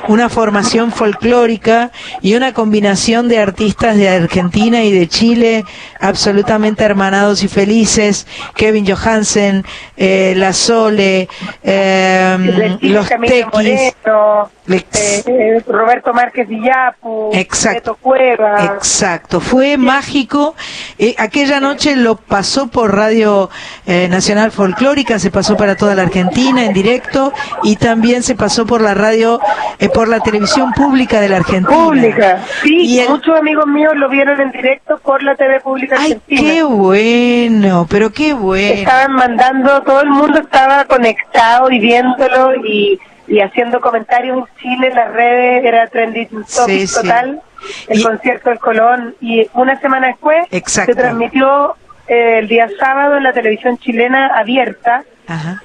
[0.08, 5.64] una formación folclórica y una combinación de artistas de Argentina y de Chile
[5.98, 9.64] absolutamente hermanados y felices, Kevin Johansen,
[9.96, 11.28] eh, La Sole,
[11.64, 17.92] eh, los Tequis, Moreno, Eh, Roberto Márquez Villapu, Exacto.
[17.92, 18.64] Beto Cueva.
[18.76, 20.54] Exacto, fue mágico.
[20.98, 23.50] Eh, aquella noche lo pasó por Radio
[23.86, 28.66] eh, Nacional Folclórica, se pasó para toda la Argentina en directo y también se pasó
[28.66, 29.40] por la radio,
[29.78, 31.68] eh, por la televisión pública de la Argentina.
[31.76, 32.44] Pública.
[32.62, 36.12] Sí, Y el- muchos amigos míos lo vieron en directo por la TV Pública Ay,
[36.12, 36.40] Argentina.
[36.42, 38.74] qué bueno, pero qué bueno.
[38.74, 42.98] Estaban mandando, todo el mundo estaba conectado y viéndolo y,
[43.30, 46.94] y haciendo comentarios en Chile, en las redes, era trending topic Sí, sí.
[47.00, 47.40] total,
[47.88, 49.14] el Y- concierto del Colón.
[49.20, 50.92] Y una semana después Exacto.
[50.92, 51.76] se transmitió
[52.08, 55.04] eh, el día sábado en la televisión chilena abierta,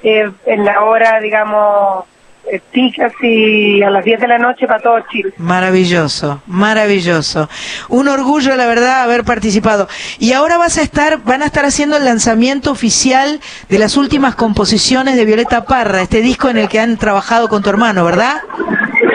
[0.03, 2.05] eh, en la hora, digamos,
[2.51, 2.61] eh,
[2.95, 5.33] casi a las 10 de la noche para todo Chile.
[5.37, 7.49] Maravilloso, maravilloso.
[7.89, 9.87] Un orgullo, la verdad, haber participado.
[10.19, 13.39] Y ahora vas a estar, van a estar haciendo el lanzamiento oficial
[13.69, 17.63] de las últimas composiciones de Violeta Parra, este disco en el que han trabajado con
[17.63, 18.41] tu hermano, ¿verdad?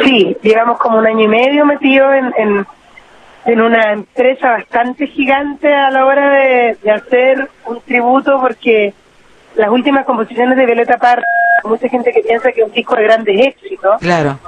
[0.05, 2.67] Sí, llevamos como un año y medio metido en, en,
[3.45, 8.95] en una empresa bastante gigante a la hora de, de hacer un tributo porque
[9.57, 11.25] las últimas composiciones de Violeta Parra,
[11.65, 14.39] mucha gente que piensa que es un disco de grandes éxitos, Claro.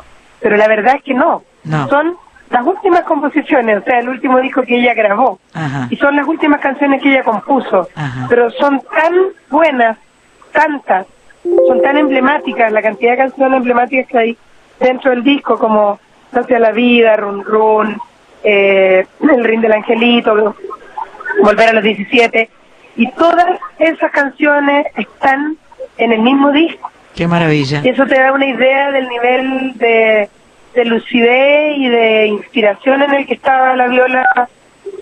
[0.41, 1.43] pero la verdad es que no.
[1.65, 1.89] No.
[1.89, 2.17] Son
[2.51, 5.39] las últimas composiciones, o sea, el último disco que ella grabó.
[5.55, 5.87] Ajá.
[5.91, 7.89] Y son las últimas canciones que ella compuso.
[7.95, 8.27] Ajá.
[8.29, 9.15] Pero son tan
[9.49, 9.97] buenas,
[10.53, 11.07] tantas,
[11.67, 14.39] son tan emblemáticas, la cantidad de canciones emblemáticas que hay
[14.81, 15.99] dentro del disco, como
[16.35, 17.99] Hacia la vida, Run Run,
[18.43, 20.55] eh, El Ring del Angelito,
[21.43, 22.49] Volver a los 17.
[22.97, 23.47] Y todas
[23.79, 25.57] esas canciones están
[25.99, 26.91] en el mismo disco.
[27.15, 27.83] Qué maravilla.
[27.85, 30.29] Y eso te da una idea del nivel de,
[30.75, 34.49] de lucidez y de inspiración en el que estaba la viola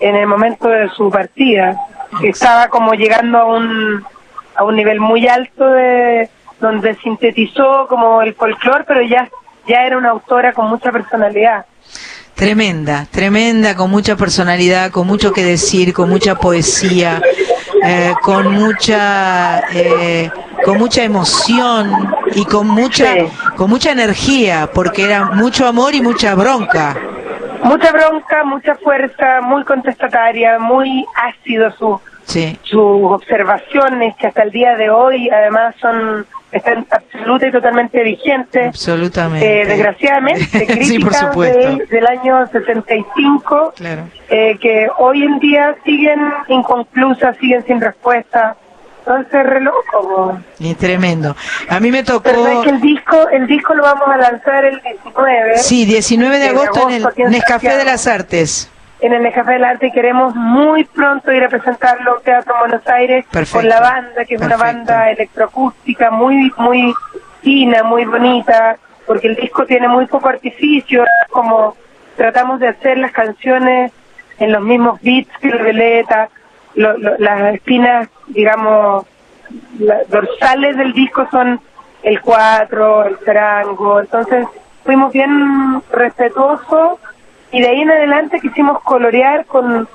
[0.00, 1.76] en el momento de su partida.
[2.20, 4.04] Que estaba como llegando a un,
[4.56, 6.28] a un nivel muy alto de
[6.60, 9.28] donde sintetizó como el folclore, pero ya,
[9.66, 11.64] ya era una autora con mucha personalidad.
[12.34, 17.20] Tremenda, tremenda, con mucha personalidad, con mucho que decir, con mucha poesía,
[17.82, 20.30] eh, con mucha, eh,
[20.64, 23.28] con mucha emoción y con mucha, Sí.
[23.56, 26.96] con mucha energía, porque era mucho amor y mucha bronca.
[27.62, 34.50] Mucha bronca, mucha fuerza, muy contestataria, muy ácido su, Sí, sus observaciones que hasta el
[34.50, 38.66] día de hoy además son están absoluta y totalmente vigentes.
[38.68, 39.62] absolutamente.
[39.62, 40.66] Eh, desgraciadamente, sí, por
[41.12, 41.58] críticas supuesto.
[41.76, 44.08] de- del año 75 Claro.
[44.28, 48.56] eh, que hoy en día siguen inconclusas, siguen sin respuesta.
[49.06, 49.80] Entonces, re loco.
[49.92, 50.38] po.
[50.58, 51.34] Y tremendo.
[51.68, 54.64] A mí me tocó, Pero es que el disco, el disco lo vamos a lanzar
[54.64, 55.58] el 19.
[55.58, 58.70] sí, 19 de de agosto en agosto el Nescafé de las Artes.
[59.00, 62.86] En el Café del Arte y queremos muy pronto ir a presentarlo al Teatro Buenos
[62.88, 63.58] Aires Perfecto.
[63.58, 66.94] con la banda, que es una banda electroacústica muy, muy
[67.42, 68.76] fina, muy bonita,
[69.06, 71.76] porque el disco tiene muy poco artificio, como
[72.16, 73.92] tratamos de hacer las canciones
[74.38, 76.28] en los mismos beats que el Violeta,
[76.74, 79.06] lo- lo- las espinas, digamos,
[79.78, 81.58] la- dorsales del disco son
[82.02, 84.46] el cuatro, el charango, entonces
[84.84, 86.98] fuimos bien respetuosos
[87.52, 89.88] y de ahí en adelante quisimos colorear con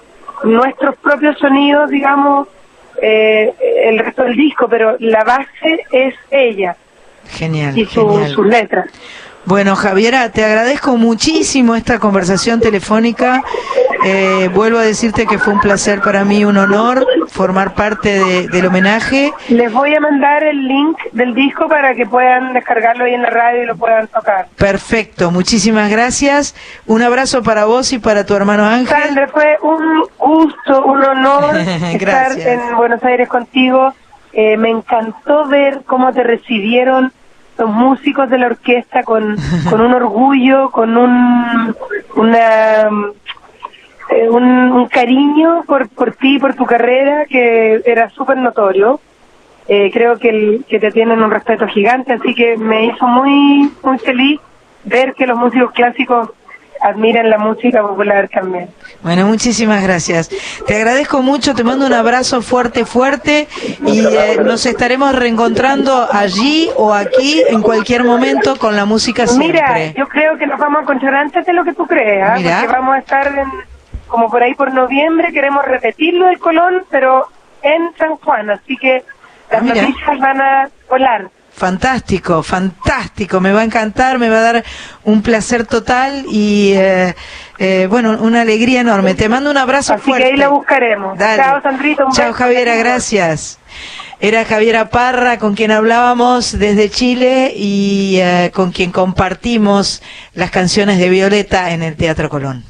[0.43, 2.47] nuestros propios sonidos, digamos,
[3.01, 3.53] eh,
[3.85, 6.75] el resto del disco, pero la base es ella
[7.29, 8.29] Genial, y su- genial.
[8.31, 8.85] sus letras.
[9.45, 13.43] Bueno, Javiera, te agradezco muchísimo esta conversación telefónica.
[14.03, 18.47] Eh, vuelvo a decirte que fue un placer para mí, un honor formar parte de-
[18.47, 19.33] del homenaje.
[19.49, 23.29] Les voy a mandar el link del disco para que puedan descargarlo ahí en la
[23.29, 24.47] radio y lo puedan tocar.
[24.57, 26.55] Perfecto, muchísimas gracias.
[26.87, 28.95] Un abrazo para vos y para tu hermano Ángel.
[29.03, 31.55] Sandra, fue un gusto, un honor
[31.93, 33.93] estar en Buenos Aires contigo.
[34.33, 37.13] Eh, me encantó ver cómo te recibieron
[37.57, 39.35] los músicos de la orquesta con,
[39.69, 41.75] con un orgullo, con un,
[42.15, 42.89] una,
[44.09, 48.99] eh, un, cariño por, por ti, por tu carrera, que era súper notorio.
[49.67, 53.71] Eh, creo que, el- que te tienen un respeto gigante, así que me hizo muy,
[53.83, 54.39] muy feliz
[54.83, 56.29] ver que los músicos clásicos
[56.81, 58.69] admiran la música popular también.
[59.01, 60.29] Bueno, muchísimas gracias.
[60.67, 63.47] Te agradezco mucho, te mando un abrazo fuerte, fuerte
[63.85, 69.47] y eh, nos estaremos reencontrando allí o aquí en cualquier momento con la música siempre.
[69.61, 72.39] Mira, yo creo que nos vamos a encontrar antes de lo que tú creas.
[72.39, 72.59] Mira.
[72.61, 73.51] porque vamos a estar en-
[74.07, 77.27] como por ahí por noviembre, queremos repetirlo del Colón, pero
[77.63, 79.03] en San Juan, así que
[79.51, 81.29] las Ah, noticias van a volar.
[81.55, 84.63] Fantástico, fantástico, me va a encantar, me va a dar
[85.05, 87.15] un placer total y eh,
[87.59, 89.13] eh, bueno, una alegría enorme.
[89.13, 90.25] Te mando un abrazo Así fuerte.
[90.25, 91.17] que ahí la buscaremos.
[91.17, 91.41] Dale.
[91.41, 92.07] Chao, Sandrito.
[92.07, 92.37] un Chao, beso.
[92.39, 93.57] Javiera, gracias.
[94.19, 100.01] Era Javiera Parra con quien hablábamos desde Chile y eh, con quien compartimos
[100.33, 102.65] las canciones de Violeta en el Teatro Colón.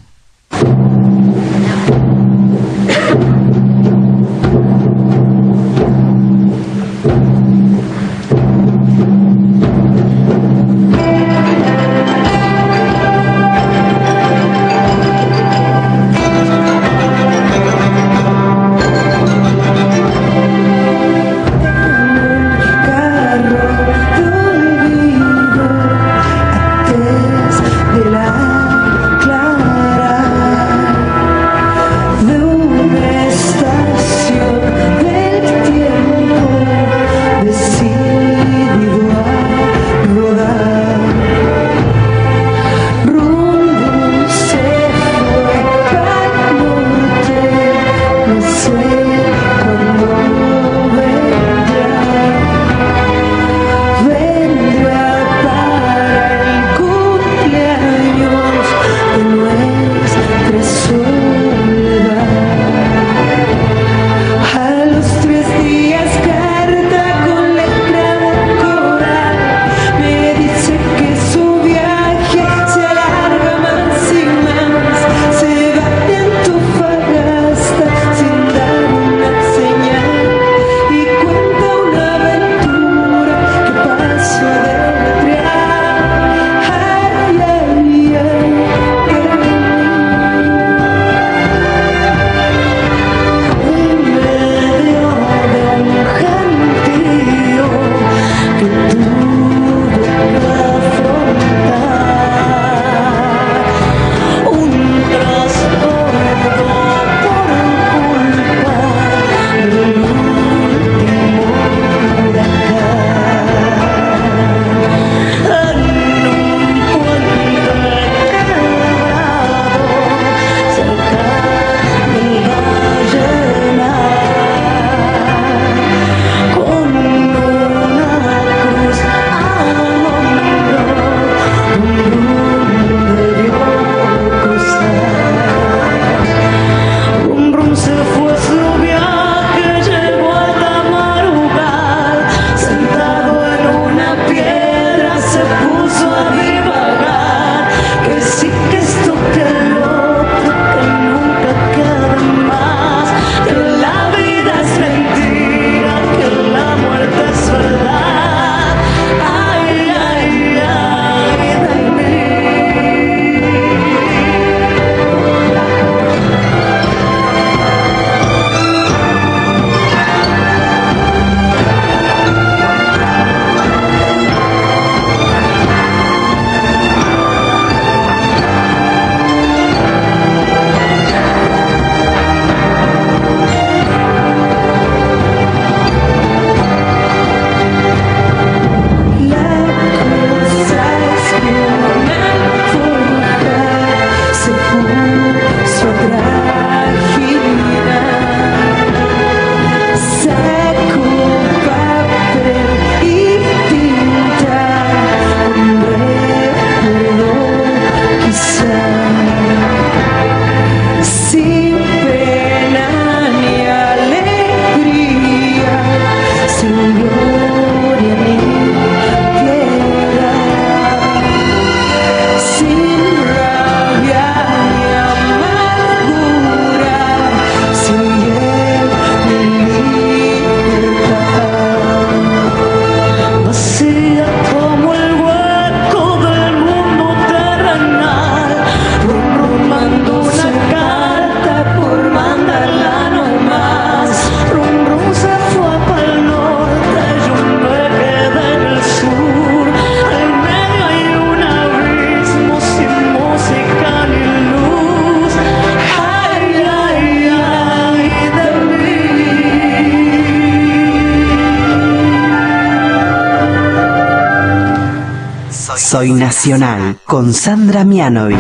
[266.46, 268.36] Nacional con Sandra Mianovi.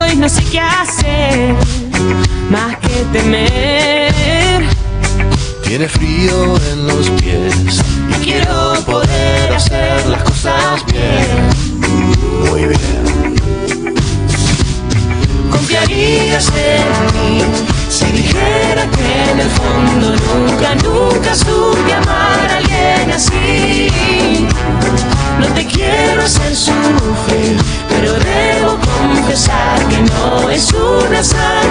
[0.00, 1.56] Hoy no sé qué hacer
[2.48, 4.64] más que temer.
[5.64, 12.50] Tiene frío en los pies y quiero poder hacer las cosas bien.
[12.50, 13.36] Muy bien.
[15.50, 17.01] Confiarías en
[20.62, 24.48] nunca, nunca supe amar a alguien así.
[25.38, 27.56] No te quiero hacer sufrir,
[27.88, 31.61] pero debo confesar que no es una hazaña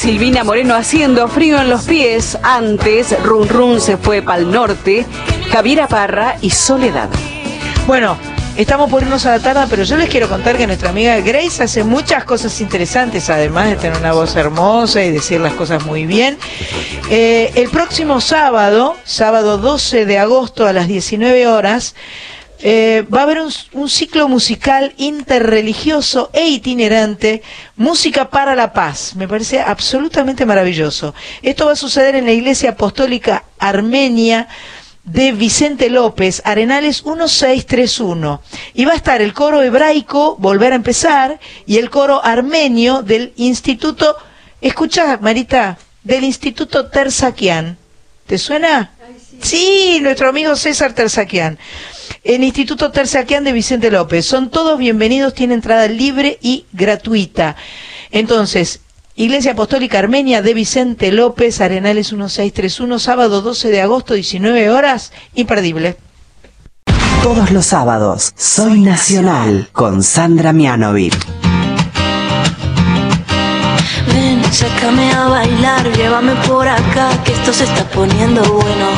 [0.00, 2.38] Silvina Moreno haciendo frío en los pies.
[2.42, 5.04] Antes, Run Run se fue pa'l norte.
[5.52, 7.10] Javiera Parra y Soledad.
[7.86, 8.16] Bueno,
[8.56, 11.62] estamos por irnos a la tarde, pero yo les quiero contar que nuestra amiga Grace
[11.62, 16.06] hace muchas cosas interesantes, además de tener una voz hermosa y decir las cosas muy
[16.06, 16.38] bien.
[17.10, 21.94] Eh, el próximo sábado, sábado 12 de agosto a las 19 horas,
[22.62, 27.42] eh, va a haber un, un ciclo musical interreligioso e itinerante,
[27.76, 29.14] Música para la Paz.
[29.16, 31.14] Me parece absolutamente maravilloso.
[31.42, 34.48] Esto va a suceder en la Iglesia Apostólica Armenia
[35.04, 38.42] de Vicente López, Arenales 1631.
[38.74, 43.32] Y va a estar el coro hebraico, volver a empezar, y el coro armenio del
[43.36, 44.16] Instituto,
[44.60, 47.76] escucha Marita, del Instituto Terzaquian.
[48.26, 48.92] ¿Te suena?
[49.42, 51.58] Sí, nuestro amigo César Terzaquian.
[52.22, 54.26] El Instituto Terzaquian de Vicente López.
[54.26, 57.56] Son todos bienvenidos, tiene entrada libre y gratuita.
[58.10, 58.80] Entonces,
[59.16, 65.96] Iglesia Apostólica Armenia de Vicente López, Arenales 1631, sábado 12 de agosto, 19 horas, imperdible.
[67.22, 71.14] Todos los sábados, Soy Nacional con Sandra Mianovic.
[74.50, 78.88] Sácame a bailar, llévame por acá, que esto se está poniendo bueno.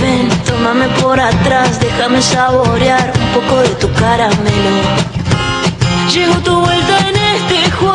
[0.00, 4.76] Ven, tómame por atrás, déjame saborear un poco de tu caramelo.
[6.10, 7.94] Llegó tu vuelta en este juego.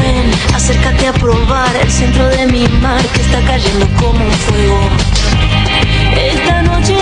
[0.00, 4.78] Ven, acércate a probar el centro de mi mar que está cayendo como un fuego.
[6.16, 6.94] Esta noche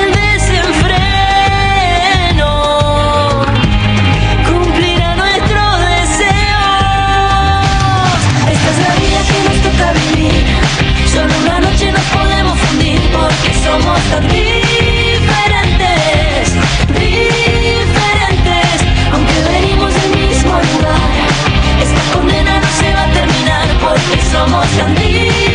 [13.66, 15.24] somos tan diferentes,
[17.00, 18.76] diferentes,
[19.12, 21.00] aunque venimos del mismo lugar.
[21.82, 25.45] Esta condena no se va a terminar porque somos tan diferentes.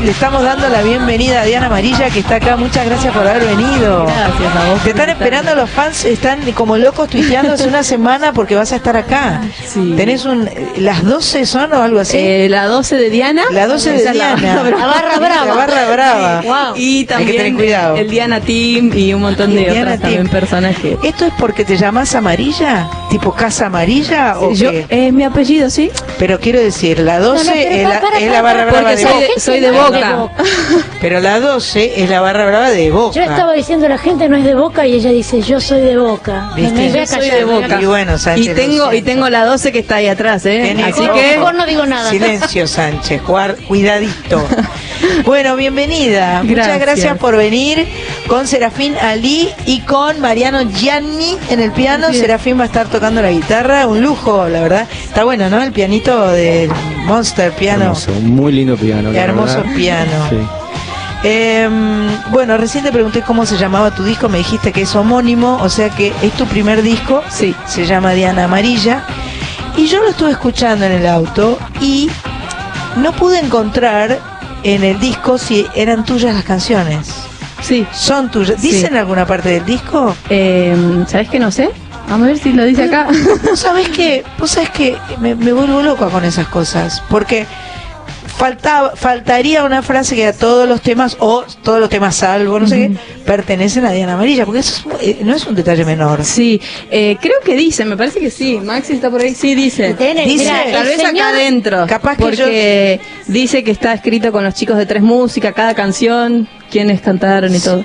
[0.00, 2.56] Le estamos dando la bienvenida a Diana Amarilla que está acá.
[2.56, 4.04] Muchas gracias por haber venido.
[4.04, 4.82] Gracias a vos.
[4.82, 8.76] Te están esperando los fans, están como locos tuiteando hace una semana porque vas a
[8.76, 9.42] estar acá.
[9.66, 9.94] Sí.
[9.96, 10.48] ¿Tenés un.
[10.76, 12.16] ¿Las 12 son o algo así?
[12.18, 13.42] Eh, la 12 de Diana.
[13.52, 14.54] la 12 de la Diana.
[14.54, 15.44] La barra brava.
[15.46, 16.40] La barra brava.
[16.42, 16.76] Wow.
[16.76, 17.96] Y Hay que también tener cuidado.
[17.96, 20.98] el Diana Team y un montón de Diana otras también que...
[21.02, 22.88] ¿Esto es porque te llamas amarilla?
[23.10, 24.38] ¿Tipo casa amarilla?
[24.38, 24.86] ¿O Yo, qué?
[24.88, 25.90] es mi apellido, ¿sí?
[26.18, 28.80] Pero quiero decir, la 12 No, no, pero es, la, para, es la barra brava
[28.80, 29.40] Porque de soy Boca.
[29.40, 30.28] soy de No Boca.
[31.00, 33.14] Pero la 12 es la barra brava de Boca.
[33.14, 35.96] Yo estaba diciendo la gente no es de Boca y ella dice yo soy de
[35.96, 36.50] Boca.
[36.56, 36.72] ¿Viste?
[36.74, 37.78] me voy a Yo soy de Boca.
[37.80, 38.46] Y bueno, Sánchez.
[38.46, 40.76] Y tengo, y tengo la 12 que está ahí atrás, ¿eh?
[40.84, 41.36] Así Mejor- que...
[41.36, 42.10] mejor no digo nada.
[42.10, 43.22] Silencio, Sánchez,
[43.66, 44.46] cuidadito.
[45.24, 46.42] Bueno, bienvenida.
[46.42, 47.18] Muchas Gracias.
[47.18, 47.86] por venir
[48.26, 52.08] con Serafín Ali y con Mariano Gianni en el piano.
[52.08, 52.20] Bien.
[52.20, 54.88] Serafín va a estar tocando la guitarra, un lujo, la verdad.
[55.04, 55.62] Está bueno, ¿no?
[55.62, 56.70] El pianito de
[57.06, 57.84] Monster Piano.
[57.84, 59.12] Hermoso, muy lindo piano.
[59.12, 59.74] la Hermoso verdad.
[59.76, 60.28] piano.
[60.30, 60.36] Sí.
[61.24, 65.58] Em, bueno, recién te pregunté cómo se llamaba tu disco, me dijiste que es homónimo,
[65.60, 67.54] o sea que es tu primer disco, Sí.
[67.66, 69.02] se llama Diana Amarilla.
[69.76, 72.08] Y yo lo estuve escuchando en el auto y
[72.96, 74.18] no pude encontrar
[74.62, 77.08] en el disco si eran tuyas las canciones.
[77.62, 77.86] Sí.
[77.92, 78.60] ¿Son tuyas?
[78.60, 78.70] Sí.
[78.70, 80.14] ¿Dicen alguna parte del disco?
[80.30, 81.70] Eh, ¿Sabes que no sé?
[82.08, 83.08] Vamos a ver si lo dice acá.
[83.44, 87.46] Vos sabés que, vos sabés que me, me vuelvo loca con esas cosas, porque
[88.38, 92.66] faltaba, faltaría una frase que a todos los temas, o todos los temas salvo, no
[92.68, 96.24] sé qué, pertenecen a Diana Amarilla, porque eso es- eh, no es un detalle menor.
[96.24, 96.60] Sí,
[96.90, 98.58] eh, creo que dice, me parece que sí.
[98.62, 99.94] Maxi está por ahí, sí dice.
[99.94, 101.86] Tiene- Dice- mira, Tal vez señor- acá adentro.
[101.88, 106.48] Capaz que porque dice que está escrito con los chicos de Tres Música, cada canción,
[106.70, 107.84] quiénes cantaron y todo.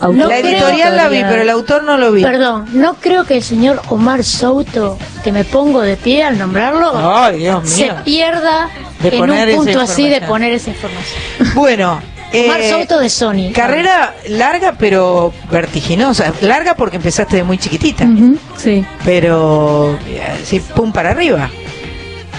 [0.00, 2.22] Autor, No la creo- editorial la vi, pero el autor no lo vi.
[2.22, 6.92] Perdón, no creo que el señor Omar Souto, que me pongo de pie al nombrarlo,
[7.16, 8.70] Ay, Dios se pierda
[9.02, 11.20] De en un punto así de poner esa información.
[11.54, 12.00] Bueno,
[12.32, 13.52] Omar eh, Souto de Sony.
[13.54, 16.32] carrera larga pero vertiginosa.
[16.40, 18.06] Larga porque empezaste de muy chiquitita,
[18.56, 18.84] Sí.
[19.04, 21.50] pero eh, sí, pum para arriba.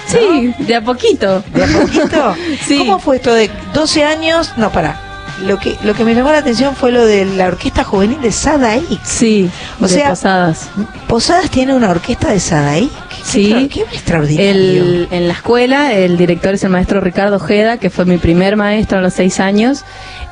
[0.08, 1.44] Sí, de a poquito.
[1.54, 2.36] ¿De a poquito?
[2.68, 2.80] Sí.
[2.80, 4.52] ¿Cómo fue esto de 12 años?
[4.58, 5.00] No, para.
[5.46, 8.32] Lo que, lo que me llamó la atención fue lo de la orquesta juvenil de
[8.32, 9.04] Sadaik.
[9.04, 10.70] Sí, O de sea, Posadas.
[11.08, 12.90] ¿Posadas tiene una orquesta de Sadaik?
[13.10, 13.50] ¿Qué, Sí.
[13.50, 14.52] qué, qué extraordinario.
[14.52, 18.56] El- en la escuela, el director es el maestro Ricardo Ojeda, que fue mi primer
[18.56, 19.84] maestro a los seis años.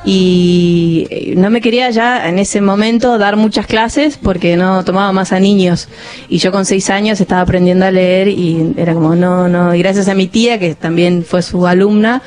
[0.04, 5.12] Y eh, no me quería ya en ese momento dar muchas clases porque no tomaba
[5.12, 5.88] más a niños.
[6.28, 9.74] Y yo con seis años estaba aprendiendo a leer y era como, no, no.
[9.74, 12.22] Y gracias a mi tía, que también fue su alumna,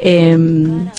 [0.00, 0.36] eh,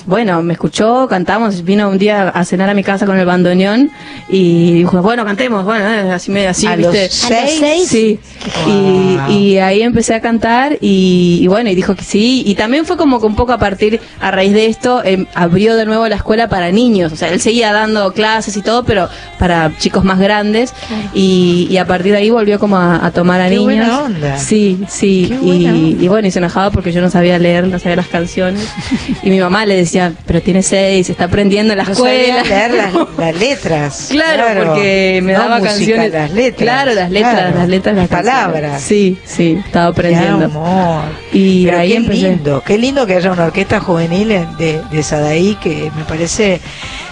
[0.05, 3.89] bueno, me escuchó, cantamos, vino un día a cenar a mi casa con el bandoneón
[4.27, 7.03] y dijo, bueno, cantemos, bueno, eh, así me así, ¿A ¿viste?
[7.05, 7.57] los seis?
[7.59, 7.87] seis?
[7.87, 8.19] Sí.
[8.65, 9.29] Wow.
[9.29, 12.43] Y, y ahí empecé a cantar y, y bueno, y dijo que sí.
[12.45, 15.75] Y también fue como que un poco a partir, a raíz de esto, em, abrió
[15.75, 17.11] de nuevo la escuela para niños.
[17.13, 20.73] O sea, él seguía dando clases y todo, pero para chicos más grandes.
[21.13, 23.63] Y, y a partir de ahí volvió como a, a tomar a Qué niños.
[23.65, 24.37] buena onda.
[24.37, 25.25] Sí, sí.
[25.29, 26.03] Qué buena Y, onda.
[26.03, 28.67] y bueno, y se enojaba porque yo no sabía leer, no sabía las canciones.
[29.23, 32.43] Y mi mamá le decía, pero tiene seis, está aprendiendo en la No escuela.
[32.43, 34.07] leer las, las letras.
[34.09, 36.11] Claro, porque me No daba música, canciones.
[36.13, 36.57] Las letras.
[36.63, 37.57] Claro, las letras, claro.
[37.57, 38.71] las letras, las palabras.
[38.71, 38.81] canciones.
[38.81, 40.45] Sí, sí, estaba aprendiendo.
[40.45, 41.03] amor.
[41.33, 42.29] Y Pero ahí qué empecé.
[42.29, 46.59] lindo, qué lindo que haya una orquesta juvenil en- de, de Sadaí que me parece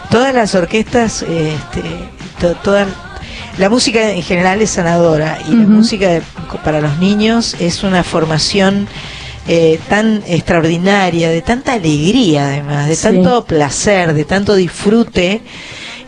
[0.09, 1.82] todas las orquestas, este,
[2.39, 2.88] to- todas
[3.57, 6.21] la música en general es sanadora y la música de-
[6.63, 8.88] para los niños es una formación
[9.48, 13.04] eh, tan extraordinaria, de tanta alegría además, de Sí.
[13.04, 15.41] tanto placer, de tanto disfrute.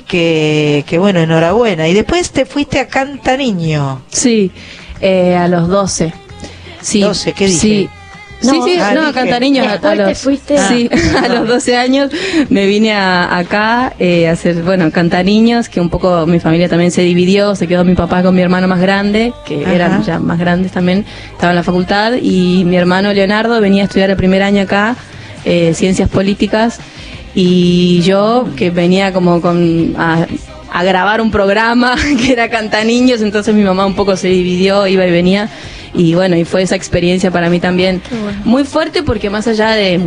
[0.07, 1.87] Que, que bueno, enhorabuena.
[1.87, 4.01] Y después te fuiste a Canta Niño.
[4.11, 4.51] Sí,
[5.01, 6.11] eh, a los 12.
[6.81, 7.59] Sí, 12, ¿qué dije?
[7.59, 7.89] Sí.
[8.41, 9.13] No, sí, sí, ah, no, dije.
[9.13, 10.89] canta niños a, te los, fuiste sí,
[11.23, 12.09] a los 12 años
[12.49, 16.69] me vine a- acá eh, a hacer, bueno, cantar niños, que un poco mi familia
[16.69, 19.75] también se dividió, se quedó mi papá con mi hermano más grande, que Ajá.
[19.75, 23.85] eran ya más grandes también, estaban en la facultad, y mi hermano Leonardo venía a
[23.87, 24.95] estudiar el primer año acá,
[25.43, 26.79] eh, ciencias políticas,
[27.35, 30.25] y yo que venía como con a,
[30.71, 34.87] a grabar un programa que era Canta Niños, entonces mi mamá un poco se dividió,
[34.87, 35.49] iba y venía.
[35.93, 38.01] Y bueno, y fue esa experiencia para mí también
[38.45, 39.99] muy fuerte porque más allá de,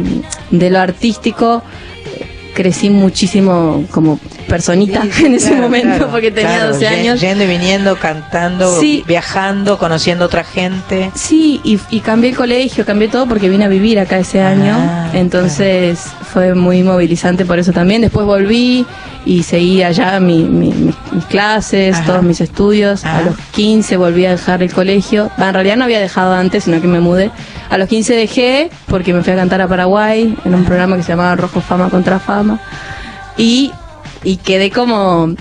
[0.51, 1.63] de lo artístico,
[2.05, 4.19] eh, crecí muchísimo como
[4.53, 7.21] personita en ese Claro, momento claro, porque tenía claro, 12 ye- años.
[7.23, 9.03] Yendo y viniendo, cantando, Sí.
[9.09, 11.11] viajando, conociendo otra gente.
[11.15, 14.77] Sí, y, y cambié el colegio, cambié todo porque vine a vivir acá ese año.
[14.79, 16.01] Ah, Entonces
[16.33, 18.03] fue muy movilizante por eso también.
[18.03, 18.85] Después volví
[19.25, 22.05] y seguí allá mi- mi- mi- mis clases, Ajá.
[22.05, 23.05] todos mis estudios.
[23.07, 25.31] A los 15 volví a dejar el colegio.
[25.39, 27.31] En realidad no había dejado antes, sino que me mudé.
[27.71, 31.03] A los 15 dejé porque me fui a cantar a Paraguay en un programa que
[31.03, 32.61] se llamaba Rojo Fama contra Fama.
[33.39, 33.73] Y,
[34.25, 35.35] y quedé como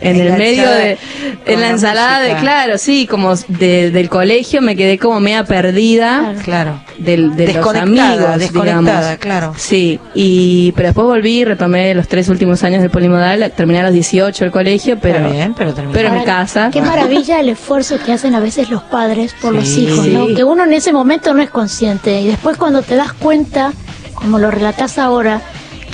[0.00, 0.96] en el medio de
[1.44, 5.42] en la la ensalada de claro sí como de- del colegio me quedé como media
[5.44, 6.80] perdida Claro.
[6.98, 9.18] del, de los amigos desconectada, digamos.
[9.18, 9.54] claro.
[9.56, 13.92] sí y pero después volví retomé los tres últimos años del polimodal terminé a los
[13.92, 15.72] 18 el colegio pero bien, pero
[16.08, 19.68] en mi casa Qué maravilla el esfuerzo que hacen a veces los padres por los
[19.76, 20.10] hijos, Sí.
[20.12, 20.26] ¿no?
[20.28, 23.72] Que uno en ese momento no es consciente y después cuando te das cuenta,
[24.14, 25.40] como lo relatás ahora,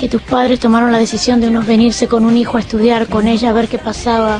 [0.05, 3.27] que tus padres tomaron la decisión de unos venirse con un hijo a estudiar con
[3.27, 4.39] ella a ver qué pasaba.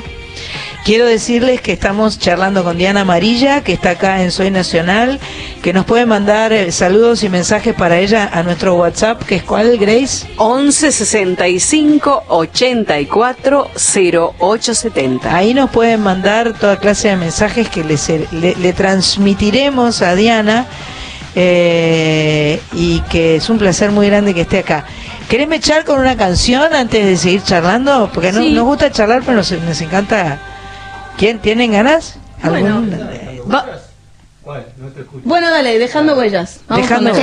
[0.83, 5.19] Quiero decirles que estamos charlando con Diana Amarilla, que está acá en Soy Nacional,
[5.63, 9.43] que nos puede mandar eh, saludos y mensajes para ella a nuestro WhatsApp, que es
[9.43, 10.27] cuál, Grace?
[10.37, 15.35] 11 65 84 0870.
[15.35, 20.67] Ahí nos pueden mandar toda clase de mensajes que les- le, le transmitiremos a Diana
[21.35, 24.85] eh, y que es un placer muy grande que esté acá.
[25.29, 28.09] ¿Querés me echar con una canción antes de seguir charlando?
[28.13, 28.51] Porque no, Sí.
[28.51, 30.39] nos gusta charlar, pero nos, nos encanta.
[31.17, 31.39] ¿Quién?
[31.39, 32.17] ¿Tienen ganas?
[32.41, 32.91] ¿Algún?
[33.51, 33.65] Va-
[35.23, 36.59] bueno, dale, dejando huellas.
[36.67, 37.19] Vamos Dejando con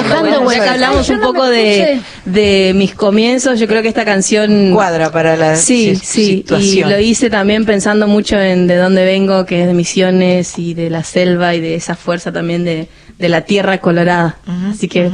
[0.47, 0.57] huellas.
[0.57, 5.13] Ya que hablamos un poco de, de mis comienzos, yo creo que esta canción Cuadra
[5.13, 6.91] para la Sí, sí, y situación.
[6.91, 10.91] lo hice también pensando mucho en de dónde vengo, que es de Misiones y de
[10.91, 12.89] la selva y de esa fuerza también de,
[13.21, 14.39] de la tierra colorada.
[14.73, 15.09] Así que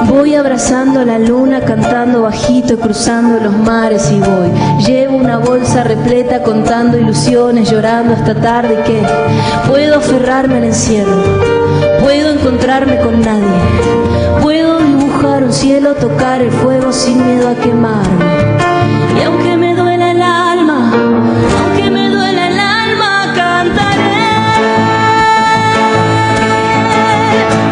[0.09, 4.51] Voy abrazando la luna, cantando bajito, cruzando los mares y voy.
[4.87, 9.03] Llevo una bolsa repleta, contando ilusiones, llorando esta tarde que
[9.69, 11.23] puedo aferrarme al encierro,
[12.01, 13.47] puedo encontrarme con nadie,
[14.43, 18.25] puedo dibujar un cielo, tocar el fuego sin miedo a quemarme.
[19.19, 20.93] Y aunque me duela el alma,
[21.61, 24.31] aunque me duela el alma, cantaré.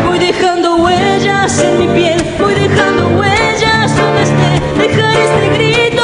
[0.07, 5.96] Voy dejando huellas en mi piel, voy dejando huellas donde esté, dejar este grito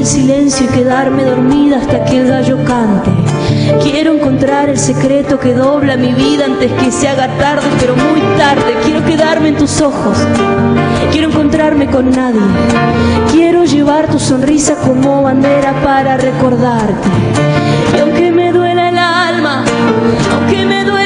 [0.00, 3.10] el silencio y quedarme dormida hasta que el gallo cante.
[3.82, 8.20] Quiero encontrar el secreto que dobla mi vida antes que se haga tarde, pero muy
[8.38, 8.76] tarde.
[8.82, 10.16] Quiero quedarme en tus ojos.
[11.12, 12.40] Quiero encontrarme con nadie.
[13.30, 17.08] Quiero llevar tu sonrisa como bandera para recordarte.
[17.94, 19.64] Y aunque me duela el alma,
[20.32, 20.99] aunque me duela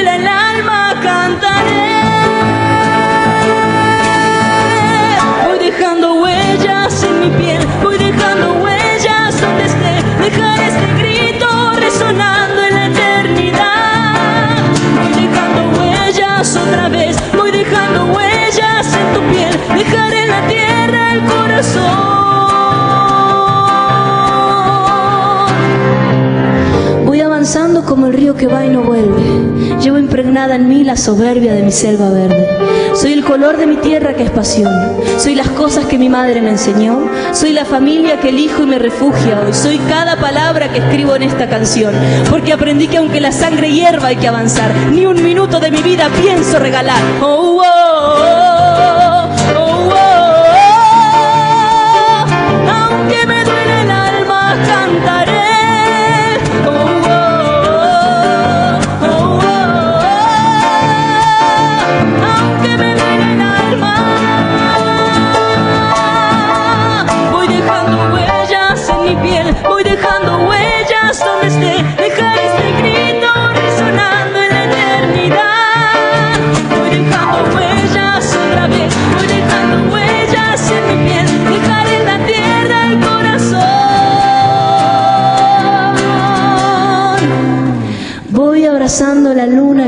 [10.29, 14.55] dejar este grito resonando en la eternidad.
[14.95, 21.13] Voy dejando huellas otra vez, voy dejando huellas en tu piel, dejar en la tierra
[21.13, 22.04] el corazón.
[27.55, 29.79] Avanzando como el río que va y no vuelve.
[29.81, 32.49] Llevo impregnada en mí la soberbia de mi selva verde.
[32.93, 34.69] Soy el color de mi tierra que es pasión.
[35.17, 37.09] Soy las cosas que mi madre me enseñó.
[37.31, 39.53] Soy la familia que elijo y me refugia hoy.
[39.53, 41.93] Soy cada palabra que escribo en esta canción.
[42.29, 44.69] Porque aprendí que aunque la sangre hierva hay que avanzar.
[44.91, 47.01] Ni un minuto de mi vida pienso regalar.
[47.21, 50.25] Oh, oh, oh, oh, oh, oh.
[52.69, 55.14] Aunque me duele el alma, cantaré.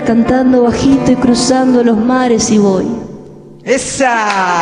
[0.07, 2.87] Cantando bajito y cruzando los mares y voy.
[3.65, 4.61] ¡Esa!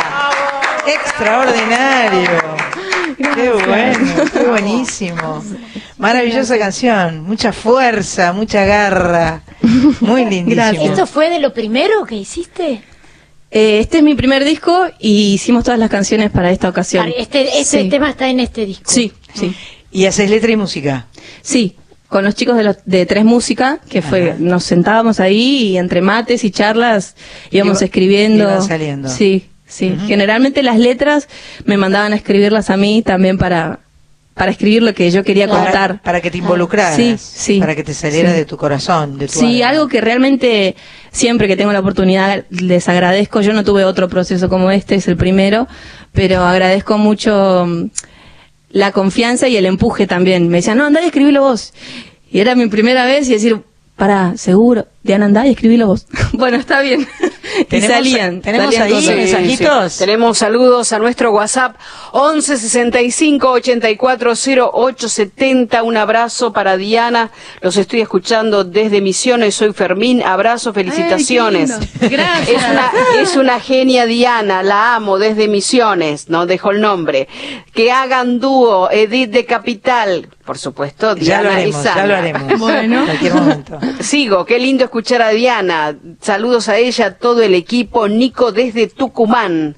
[0.84, 2.30] ¡Extraordinario!
[3.16, 5.44] Qué bueno, qué buenísimo.
[5.98, 9.42] Maravillosa canción, mucha fuerza, mucha garra.
[10.00, 10.82] Muy lindísimo.
[10.82, 12.82] ¿Esto fue de lo primero que hiciste?
[13.50, 17.10] Eh, este es mi primer disco y hicimos todas las canciones para esta ocasión.
[17.16, 17.88] Este, este Sí.
[17.88, 18.84] tema está en este disco.
[18.90, 19.54] Sí, sí.
[19.90, 21.06] ¿Y haces letra y música?
[21.40, 21.76] Sí,
[22.08, 26.02] con los chicos de, los- de Tres Música, que fue, nos sentábamos ahí y entre
[26.02, 27.14] mates y charlas
[27.50, 28.44] íbamos Iba- escribiendo.
[28.44, 29.08] iban saliendo.
[29.08, 29.96] Sí, sí.
[30.06, 31.28] Generalmente las letras
[31.64, 33.78] me mandaban a escribirlas a mí también para,
[34.36, 36.02] para escribir lo que yo quería contar.
[36.02, 36.94] Para que te involucraras.
[36.94, 37.58] Sí, sí.
[37.58, 38.36] Para que te saliera Sí.
[38.36, 39.70] de tu corazón, de tu Sí, alma.
[39.70, 40.76] algo que realmente
[41.10, 43.40] siempre que tengo la oportunidad les agradezco.
[43.40, 45.66] Yo no tuve otro proceso como este, es el primero,
[46.12, 47.84] pero agradezco mucho mm,
[48.72, 50.48] la confianza y el empuje también.
[50.48, 51.72] Me decían, no, andá y escribilo vos.
[52.30, 53.62] Y era mi primera vez y decir,
[53.96, 56.06] para, seguro, Diana, andá y escribilo vos.
[56.34, 57.08] bueno, está bien.
[57.60, 58.40] y Tenemos- salían.
[58.42, 59.16] tenemos salían ahí cosas.
[59.16, 59.96] mensajitos.
[59.98, 61.76] Tenemos saludos a nuestro WhatsApp
[62.12, 64.32] 11 65 84
[64.72, 65.82] 08 70.
[65.82, 67.30] Un abrazo para Diana.
[67.60, 69.54] Los estoy escuchando desde Misiones.
[69.54, 70.22] Soy Fermín.
[70.22, 71.70] Abrazo, felicitaciones.
[72.00, 72.08] Ay.
[72.08, 72.48] Gracias.
[72.48, 74.62] Es una, es una genia Diana.
[74.62, 76.28] La amo desde Misiones.
[76.28, 77.28] No dejo el nombre.
[77.74, 78.90] Que hagan dúo.
[78.90, 80.28] Edith de Capital.
[80.44, 82.58] Por supuesto, Ya lo Diana haremos, y ya lo haremos.
[82.60, 83.00] Bueno.
[83.00, 83.78] En cualquier momento.
[84.00, 85.96] Sigo, qué lindo escuchar a Diana.
[86.20, 88.08] Saludos a ella, todo el equipo.
[88.08, 89.76] Nico desde Tucumán.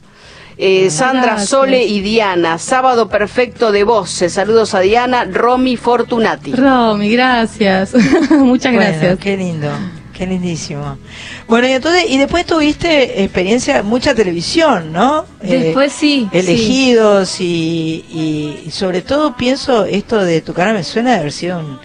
[0.60, 1.50] Eh, Sandra Gracias.
[1.50, 2.58] Sole y Diana.
[2.58, 4.32] Sábado perfecto de voces.
[4.32, 5.24] Saludos a Diana.
[5.24, 6.52] Romy Fortunati.
[6.52, 7.94] Romy, gracias.
[8.30, 9.18] Muchas Bueno, gracias.
[9.20, 9.68] qué lindo,
[10.12, 10.98] qué lindísimo.
[11.46, 15.26] Bueno, y entonces, y después tuviste experiencia, mucha televisión, ¿no?
[15.42, 20.82] Eh, Después sí, Elegidos y, y, y sobre todo pienso esto de tu cara me
[20.82, 21.78] suena de haber sido un,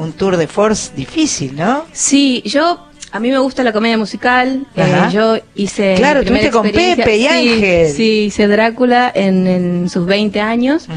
[0.00, 1.84] un tour de force difícil, ¿no?
[1.92, 4.66] Sí, yo a mí me gusta la comedia musical.
[4.74, 5.08] eh, Ajá.
[5.10, 7.92] yo hice Claro, estuviste con Pepe y sí, Ángel.
[7.92, 10.88] Sí, hice Drácula en, en sus 20 años.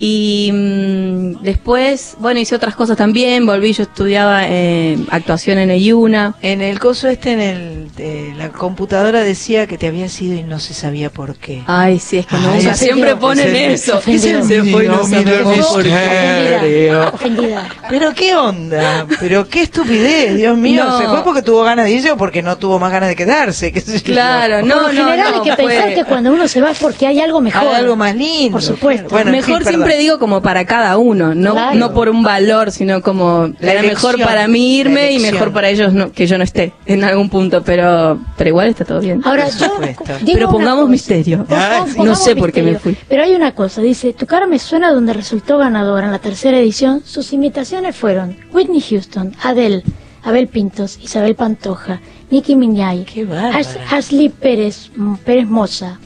[0.00, 3.46] Y mm, después, bueno, hice otras cosas también.
[3.46, 6.36] Volví, yo estudiaba eh, actuación en EYUNA.
[6.40, 10.42] En el coso este, en el, de la computadora decía que te había sido y
[10.44, 11.62] no se sabía por qué.
[11.66, 13.98] Ay, sí, es que Ay, se siempre ponen se eso.
[13.98, 14.44] ofendió.
[14.44, 15.00] Se fue y no.
[17.12, 17.68] Ofendida.
[17.88, 20.84] Pero qué onda, pero qué estupidez, Dios mío.
[20.84, 20.98] No.
[20.98, 23.72] ¿Se fue porque tuvo ganas de irse o porque no tuvo más ganas de quedarse?
[23.72, 24.04] ¿Qué sé yo?
[24.12, 26.60] Claro, Por no, lo no, general no, hay que fue- pensar que cuando uno se
[26.60, 27.62] va es porque hay algo mejor.
[27.68, 28.52] Hay algo más lindo.
[28.52, 29.08] Por supuesto.
[29.10, 29.87] Bueno, en mejor fin, perdón.
[29.88, 31.78] Siempre digo como para cada uno, no, Claro.
[31.78, 35.68] no por un valor, sino como La era mejor para mí irme y mejor para
[35.68, 39.20] ellos no- que yo no esté en algún punto, pero pero igual está todo bien.
[39.24, 39.66] Ahora, yo
[40.22, 40.90] digo pero pongamos cosa.
[40.90, 41.44] misterio.
[41.44, 42.96] Pongamos- no sé por qué me fui.
[43.08, 46.58] Pero hay una cosa, dice, tu cara me suena donde resultó ganadora en la tercera
[46.58, 47.02] edición.
[47.04, 49.82] Sus imitaciones fueron Whitney Houston, Adele,
[50.22, 52.00] Abel Pintos, Isabel Pantoja,
[52.30, 53.06] Nicki Minaj,
[53.54, 54.90] Ash- Ashley Pérez,
[55.24, 55.98] Pérez Moza,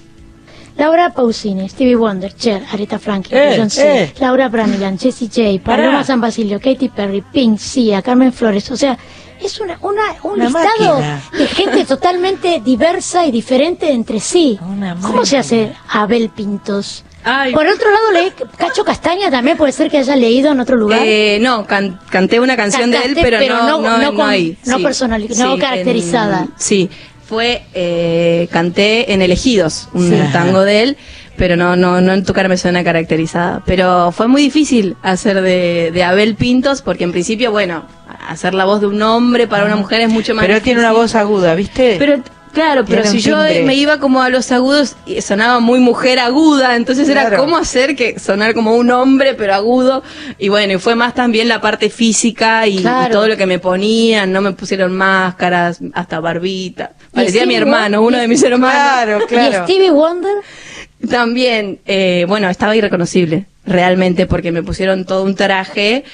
[0.76, 4.12] Laura Pausini, Stevie Wonder, Cher, Aretha Franklin, Eh, Beyoncé, eh.
[4.20, 5.60] Laura Branigan, Jessie J.
[5.62, 8.96] Paloma San Basilio, Katy Perry, Pink, Sia, Carmen Flores, o sea,
[9.40, 11.22] es una, una, un Una listado máquina.
[11.36, 14.58] de gente totalmente diversa y diferente entre sí.
[15.02, 17.04] ¿Cómo se hace Abel Pintos?
[17.54, 21.00] Por otro lado, leí Cacho Castaña también puede ser que haya leído en otro lugar.
[21.04, 24.14] Eh, no, can- canté una canción de él, pero, pero no, no- no, no no
[24.16, 24.56] con- ahí.
[24.66, 26.40] no personali- no caracterizada.
[26.42, 26.90] en- sí,
[27.32, 30.16] fue, eh, canté en Elegidos, un Sí.
[30.34, 30.96] tango de él,
[31.38, 33.62] pero no, no, no en tu cara me suena caracterizada.
[33.64, 37.86] Pero fue muy difícil hacer de, de Abel Pintos, porque en principio, bueno,
[38.28, 40.80] hacer la voz de un hombre para una mujer es mucho más Pero él tiene
[40.80, 41.02] una difícil.
[41.04, 41.96] voz aguda, ¿viste?
[41.98, 42.20] Pero
[42.52, 43.64] claro, pero si yo timbre.
[43.64, 47.38] me iba como a los agudos y sonaba muy mujer aguda, entonces era Claro.
[47.38, 50.02] cómo hacer que sonar como un hombre pero agudo
[50.38, 53.12] y bueno, y fue más también la parte física y, y Claro.
[53.12, 56.92] todo lo que me ponían, no me pusieron máscaras, hasta barbita.
[57.12, 59.22] Parecía mi hermano, Wonder- uno de mis hermanos.
[59.30, 60.34] ¿Y Stevie Wonder?
[61.10, 66.04] También, eh, bueno, estaba irreconocible, realmente, porque me pusieron todo un traje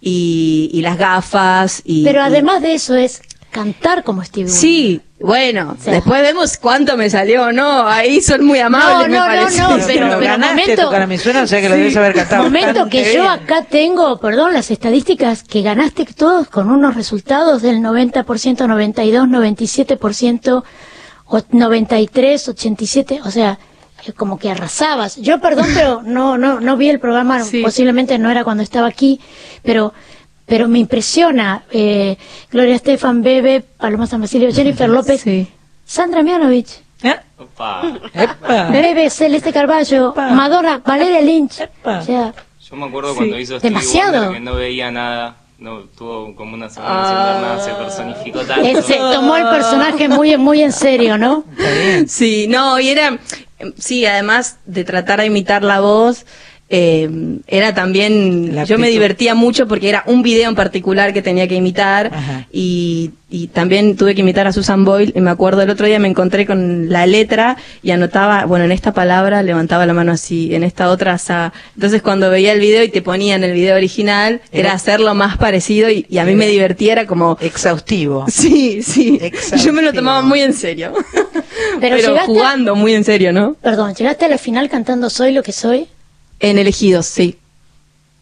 [0.00, 2.04] y, y las gafas y...
[2.04, 3.20] Pero además de eso es
[3.50, 4.60] cantar como Stevie Wonder.
[4.60, 7.86] Sí, bueno, sea- después vemos cuánto me salió, ¿no?
[7.88, 9.60] Ahí son muy amables, No, no, me no, parece.
[9.60, 12.14] no, pero- pero ganaste momento- tu cara me suena, o sea que lo debes haber
[12.14, 12.44] cantado.
[12.44, 17.80] Momento que yo acá tengo, perdón, las estadísticas que ganaste todos con unos resultados del
[17.82, 20.64] 90%, 92, 97%,
[21.30, 23.58] o 93, 87, o sea,
[24.06, 25.16] eh, como que arrasabas.
[25.16, 29.20] Yo perdón, pero no no no vi el programa, posiblemente no era cuando estaba aquí,
[29.62, 29.92] pero
[30.48, 32.16] pero me impresiona eh,
[32.50, 35.24] Gloria Estefan, Bebe, Paloma San Basilio, Jennifer López,
[35.84, 36.80] Sandra Mianovich.
[38.70, 41.60] Bebe, Celeste Carballo, Madonna, Valeria Lynch.
[41.84, 42.32] O sea,
[42.68, 43.16] Yo me acuerdo Sí.
[43.18, 44.12] cuando hizo Stevie Demasiado.
[44.24, 47.06] Wonder que no veía nada, no tuvo como una semana Ah.
[47.06, 48.82] sin ver nada, se personificó tanto.
[48.82, 51.44] se tomó el personaje muy muy en serio, ¿no?
[52.06, 53.18] Sí, no, y era,
[53.78, 56.26] sí, además de tratar de imitar la voz,
[56.70, 57.08] eh,
[57.46, 61.54] era también, yo me divertía mucho porque era un video en particular que tenía que
[61.54, 62.10] imitar
[62.52, 65.98] y, y también tuve que imitar a Susan Boyle y me acuerdo el otro día
[65.98, 70.54] me encontré con la letra y anotaba, bueno, en esta palabra levantaba la mano así,
[70.54, 71.18] en esta otra.
[71.74, 75.38] Entonces cuando veía el video y te ponían el video original, era, Era- hacerlo más
[75.38, 77.38] parecido y, y a mí me divertía, era como...
[77.40, 78.26] Exhaustivo.
[78.28, 79.18] Sí, sí.
[79.64, 80.92] Yo me lo tomaba muy en serio.
[81.80, 83.54] Pero, Pero, a- jugando muy en serio, ¿no?
[83.62, 85.86] Perdón, ¿llegaste a la final cantando Soy lo que soy?
[86.40, 87.38] En elegidos, sí.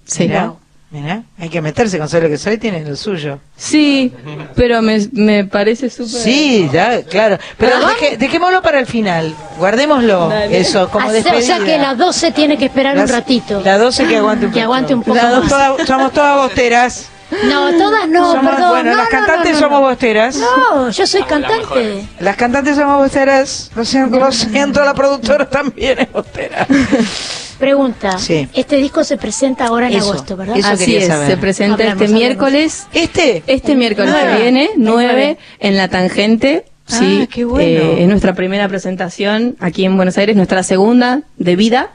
[0.06, 0.22] Sí.
[0.28, 0.52] Mirá,
[0.90, 3.40] mirá, hay que meterse con Soy lo que soy, tiene lo suyo.
[3.56, 4.12] Sí,
[4.55, 6.09] pero me, me parece súper...
[6.22, 7.38] Sí, ya, claro.
[7.59, 9.34] Pero deje- dejémoslo para el final.
[9.59, 10.32] Guardémoslo.
[10.32, 11.38] Eso, como Ah, o sea- despedida.
[11.38, 13.60] o sea que las 12 tiene que esperar Las- un ratito.
[13.64, 15.48] La 12 que aguante un Que aguante un poco más.
[15.48, 17.09] todas- somos todas bosteras.
[17.48, 18.70] No, todas no, Somos- perdón.
[18.70, 20.36] bueno, no, las no, cantantes no, no, somos bosteras.
[20.36, 22.07] No, yo soy cantante.
[22.20, 23.70] Las cantantes somos bosteras.
[23.74, 26.66] Lo siento, lo siento, la productora también es bostera.
[27.59, 28.19] Pregunta.
[28.19, 28.48] Sí.
[28.53, 30.57] Este disco se presenta ahora en Eso, agosto, ¿verdad?
[30.59, 31.27] eso Así es, saber.
[31.31, 32.86] se presenta Hablemos, este miércoles.
[32.93, 33.43] ¿Este?
[33.47, 34.36] Este miércoles Nueve.
[34.36, 35.39] que viene, El 9, nueve.
[35.59, 36.65] en La Tangente.
[36.89, 37.65] Ah, Sí, qué bueno.
[37.81, 41.90] eh, es nuestra primera presentación aquí en Buenos Aires, nuestra segunda de vida.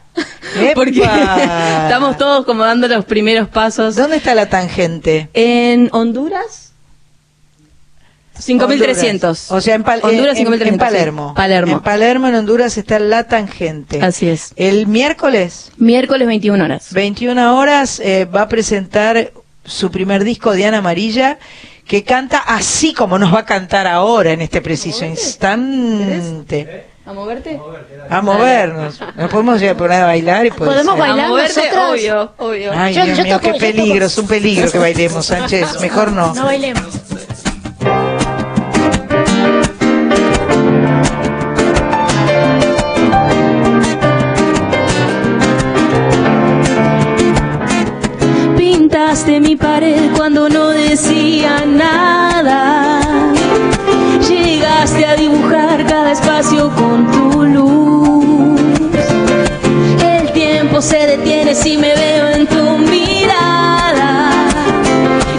[0.76, 1.02] Porque
[1.84, 3.96] estamos todos como dando los primeros pasos.
[3.96, 5.30] ¿Dónde está la tangente?
[5.34, 6.72] En Honduras,
[8.38, 8.64] 5.300.
[8.64, 9.52] Honduras.
[9.52, 10.78] O sea, en, Pal- Honduras, en- en- 5.300, en sí.
[10.80, 11.34] Palermo.
[11.36, 11.74] Palermo.
[11.74, 14.02] En Palermo, en Honduras, está la tangente.
[14.02, 14.54] Así es.
[14.56, 16.92] El miércoles, Miércoles 21 horas.
[16.94, 19.32] 21 horas, eh, va a presentar
[19.64, 21.38] su primer disco, Diana Amarilla,
[21.86, 26.86] que canta así como nos va a cantar ahora, en este preciso instante.
[27.12, 27.60] ¿A moverte?
[28.10, 29.02] A movernos.
[29.18, 30.98] Nos podemos ya poner a bailar y ¿Podemos ser.
[30.98, 31.90] bailar A moverte, nosotras?
[31.92, 32.72] obvio, obvio.
[32.74, 34.06] Ay, Yo- Dios yo mío, toco- qué peligro, toco.
[34.06, 35.68] es un peligro que bailemos, Sánchez.
[35.82, 36.34] Mejor no.
[36.34, 36.88] No bailemos.
[48.58, 50.01] Pintaste mi pared
[56.76, 58.60] con tu luz.
[60.04, 64.32] El tiempo se detiene si me veo en tu mirada.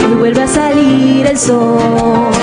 [0.00, 2.41] Y vuelve a salir el sol.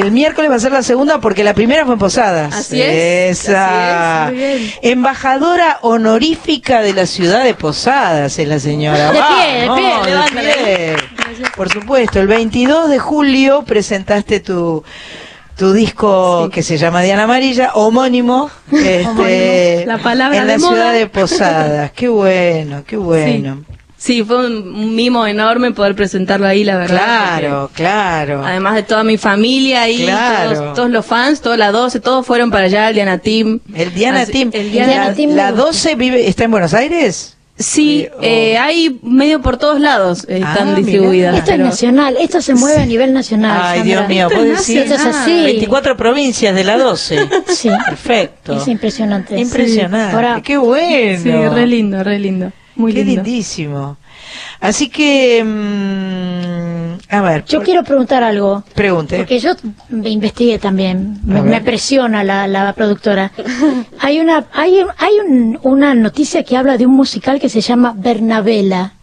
[0.00, 2.54] El miércoles va a ser la segunda porque la primera fue en Posadas.
[2.54, 4.26] Así es, Esa.
[4.26, 4.72] así es, muy bien.
[4.82, 9.12] Embajadora honorífica de la ciudad de Posadas es la señora.
[9.12, 10.96] De pie, de pie, de pie.
[11.56, 14.84] Por supuesto, el 22 de julio presentaste tu
[15.56, 19.86] tu disco que se llama Diana Amarilla, homónimo, este, Homónimo.
[19.86, 20.68] La palabra en la moda.
[20.68, 21.92] ciudad de Posadas.
[21.92, 23.64] Qué bueno, qué bueno.
[23.68, 23.73] Sí,
[24.22, 26.96] fue un, mimo enorme poder presentarlo ahí, la verdad.
[27.38, 28.42] Claro, porque claro.
[28.44, 30.52] Además de toda mi familia y Claro.
[30.52, 33.60] todos, todos los fans, todas las 12, todos fueron para allá, el Diana Team.
[33.74, 34.50] El Diana Así- Team.
[34.52, 37.30] El Diana la, Team la me 12 vive, está en Buenos Aires.
[37.56, 41.38] Sí, eh, hay medio por todos lados eh, están Ah, distribuidas.
[41.38, 43.60] Esto es nacional, esto se mueve a nivel nacional.
[43.62, 43.84] Ay, Sandra.
[43.84, 44.78] Dios mío, ¿puedo decir?
[44.80, 45.44] Esto es así.
[45.44, 47.28] 24 provincias de la 12.
[47.46, 47.70] Sí.
[47.86, 48.56] Perfecto.
[48.56, 49.38] Es impresionante.
[49.38, 50.16] Impresionante.
[50.16, 51.22] Ahora, Qué bueno.
[51.22, 52.52] Sí, re lindo, re lindo.
[52.76, 53.22] Muy Qué lindo.
[53.22, 53.96] lindísimo.
[54.60, 58.64] Así que, mm, a ver, yo quiero preguntar algo.
[58.74, 59.18] pregunte.
[59.18, 59.52] Porque yo
[59.90, 63.30] me investigué también, me, presiona la, la productora.
[64.00, 67.60] Hay una hay, un- hay un- una noticia que habla de un musical que se
[67.60, 68.94] llama Bernabela.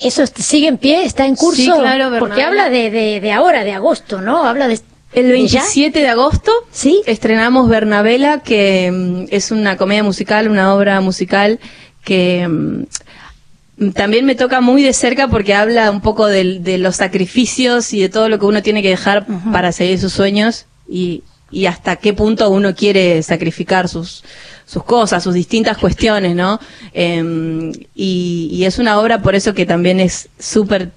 [0.00, 1.04] ¿Eso est- sigue en pie?
[1.04, 1.60] ¿Está en curso?
[1.62, 2.48] Sí, claro, Porque Bernabela.
[2.64, 4.44] habla de, de, de ahora, de agosto, ¿no?
[4.44, 4.80] Habla de...
[5.12, 5.60] El ¿de ya?
[5.60, 7.02] 27 de agosto ¿Sí?
[7.06, 11.60] estrenamos Bernabela, que mm, es una comedia musical, una obra musical
[12.04, 16.96] que mm, también me toca muy de cerca porque habla un poco del- de, los
[16.96, 21.22] sacrificios y de todo lo que uno tiene que dejar para seguir sus sueños y,
[21.50, 24.24] y hasta qué punto uno quiere sacrificar sus,
[24.66, 26.58] sus cosas, sus distintas cuestiones, ¿no?
[26.92, 30.90] Em, y, y es una obra por eso que también es súper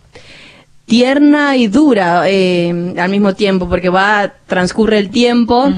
[0.85, 5.71] tierna y dura eh, al mismo tiempo, porque va, transcurre el tiempo.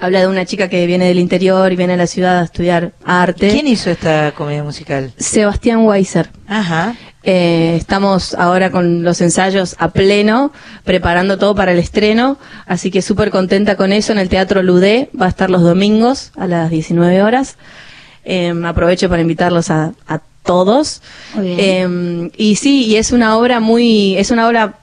[0.00, 2.92] Habla de una chica que viene del interior y viene a la ciudad a estudiar
[3.04, 3.50] arte.
[3.50, 5.12] ¿Quién hizo esta comedia musical?
[5.16, 6.30] Sebastián Weiser.
[6.46, 6.94] Ajá.
[7.24, 10.52] Eh, estamos ahora con los ensayos a pleno,
[10.84, 15.10] preparando todo para el estreno, así que súper contenta con eso en el Teatro Ludé,
[15.20, 17.56] va a estar los domingos a las 19 horas.
[18.24, 21.02] Eh, aprovecho para invitarlos a, a todos.
[21.38, 24.78] Eh, y sí, y es una obra muy, es una obra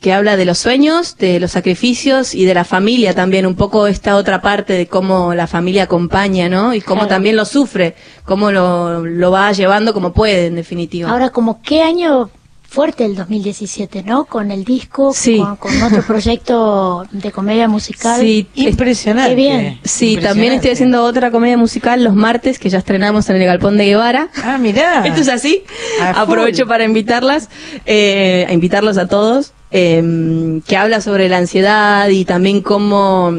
[0.00, 3.86] que habla de los sueños, de los sacrificios y de la familia también, un poco
[3.86, 6.74] esta otra parte de cómo la familia acompaña, ¿no?
[6.74, 7.14] Y cómo Claro.
[7.14, 7.94] también lo sufre,
[8.26, 11.10] cómo lo, lo va llevando como puede, en definitiva.
[11.10, 12.28] Ahora, como qué año
[12.70, 14.26] fuerte el 2017, ¿no?
[14.26, 15.38] Con el disco, Sí.
[15.38, 18.20] con, con otro proyecto de comedia musical.
[18.20, 19.30] Sí, Impresionante.
[19.30, 19.80] Qué bien.
[19.84, 23.78] Sí, también estoy haciendo otra comedia musical los martes que ya estrenamos en el Galpón
[23.78, 24.28] de Guevara.
[24.44, 25.06] Ah, mirá.
[25.06, 25.64] Esto es así.
[26.02, 26.22] A full.
[26.34, 27.48] Aprovecho para invitarlas,
[27.86, 33.32] eh, a invitarlos a todos, eh, que habla sobre la ansiedad y también cómo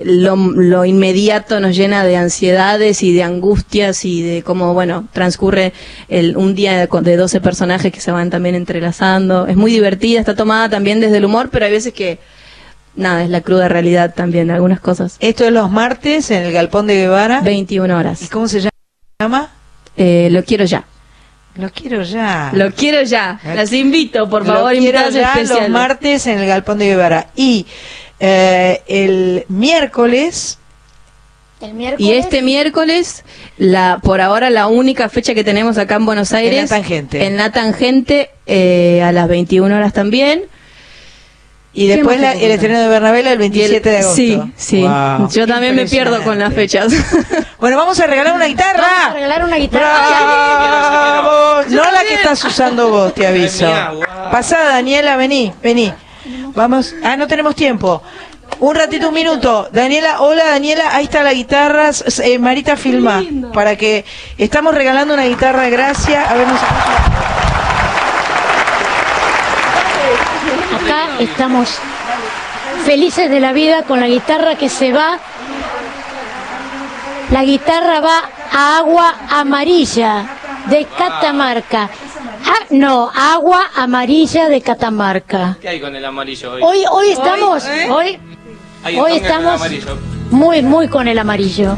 [0.00, 5.72] lo, lo inmediato nos llena de ansiedades y de angustias y de cómo, bueno, transcurre
[6.08, 9.46] el, un día de, de 12 personajes que se van también entrelazando.
[9.46, 12.18] Es muy divertida, está tomada también desde el humor, pero hay veces que,
[12.96, 15.16] nada, es la cruda realidad también de algunas cosas.
[15.20, 17.40] Esto es los martes en el Galpón de Guevara.
[17.42, 18.22] 21 horas.
[18.22, 18.68] ¿Y cómo se
[19.20, 19.50] llama?
[19.96, 20.84] Eh, lo quiero ya.
[21.56, 22.50] Lo quiero ya.
[22.52, 23.38] Lo quiero ya.
[23.54, 25.50] Las invito, por Lo favor, ya especiales.
[25.50, 27.28] los martes en el Galpón de Guevara.
[27.36, 27.64] Y
[28.20, 30.58] eh, el miércoles
[31.60, 32.06] El miércoles.
[32.08, 33.24] Y este miércoles,
[33.56, 36.58] la por ahora la única fecha que tenemos acá en Buenos Aires.
[36.58, 37.26] En la Tangente.
[37.26, 40.44] En la Tangente, eh, a las 21 horas también.
[41.76, 44.14] y ¿Qué después la- el estreno de Bernabela el Y el- 27 de agosto.
[44.16, 44.82] Sí, sí.
[44.82, 45.28] Wow.
[45.30, 46.92] Yo también me pierdo con las fechas.
[47.64, 48.82] Bueno, vamos a regalar una guitarra.
[48.82, 49.90] Vamos a regalar una guitarra.
[49.98, 51.62] ¡Bravo!
[51.70, 53.66] No la que estás usando vos, te aviso.
[54.30, 55.90] Pasá, Daniela, vení, vení.
[56.54, 56.94] Vamos.
[57.02, 58.02] Ah, no tenemos tiempo.
[58.60, 59.68] Un ratito, un minuto.
[59.72, 61.90] Daniela, hola Daniela, ahí está la guitarra.
[62.22, 63.22] Eh, Marita, filma.
[63.52, 64.04] Para que
[64.38, 66.22] estamos regalando una guitarra de gracia.
[66.30, 66.60] A ver, nos
[70.82, 71.78] Acá estamos
[72.84, 75.18] felices de la vida con la guitarra que se va.
[77.30, 80.26] La guitarra va a agua amarilla
[80.68, 81.90] de Catamarca.
[82.46, 85.56] Ah, no, agua amarilla de Catamarca.
[85.60, 86.62] ¿Qué hay con el amarillo hoy?
[86.62, 87.88] Hoy, hoy estamos, ¿eh?
[87.90, 88.18] hoy,
[88.82, 89.98] Hay hoy estamos amarillo.
[90.30, 91.76] muy, muy con el amarillo.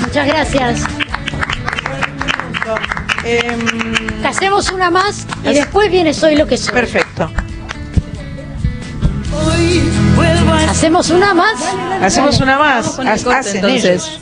[0.00, 0.84] Muchas gracias.
[4.24, 6.72] Hacemos una más y después viene Soy lo que soy.
[6.72, 7.30] Perfecto.
[10.68, 11.54] ¿Hacemos una más?
[12.02, 12.98] Hacemos una más.
[12.98, 13.84] hacen entonces.
[13.84, 14.20] ellos.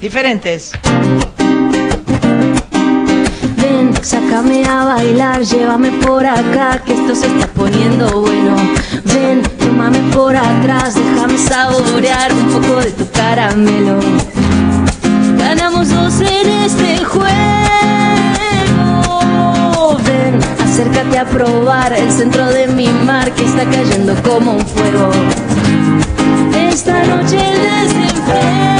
[0.00, 0.70] Diferentes.
[3.56, 8.54] Ven, sácame a bailar, llévame por acá, que esto se está poniendo bueno.
[9.04, 13.98] Ven, tómame por atrás, déjame saborear un poco de tu caramelo.
[15.36, 17.26] Ganamos dos en este juego.
[20.04, 25.10] Ven, acércate a probar el centro de mi mar que está cayendo como un fuego.
[26.54, 28.77] Esta noche el desenfreno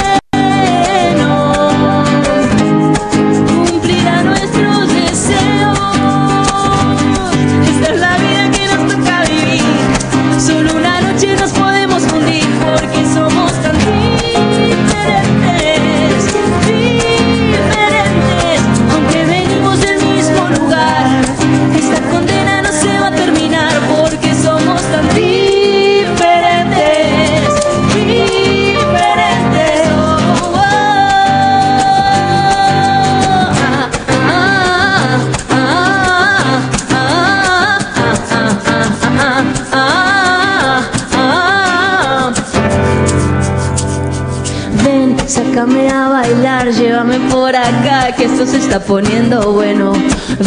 [45.55, 49.93] bailar, llévame por acá, que esto se está poniendo bueno.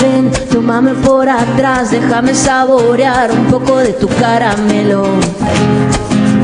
[0.01, 5.05] Ven, tómame por atrás, déjame saborear un poco de tu caramelo.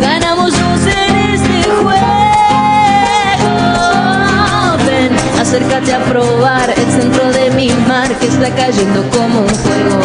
[0.00, 1.98] Ganamos dos en este juego.
[4.86, 5.10] Ven,
[5.40, 9.98] acércate a probar el centro de mi mar que está cayendo como un fuego.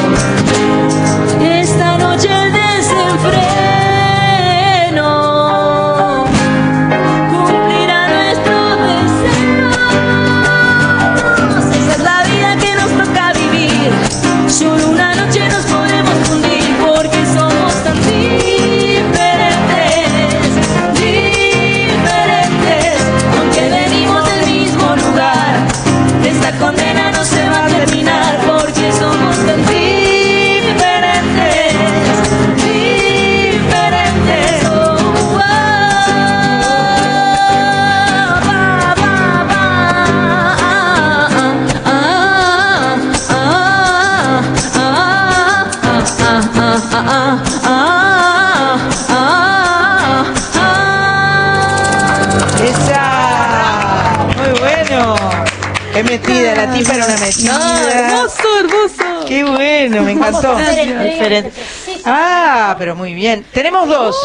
[62.06, 63.46] Ah, pero muy bien.
[63.54, 64.16] Tenemos dos.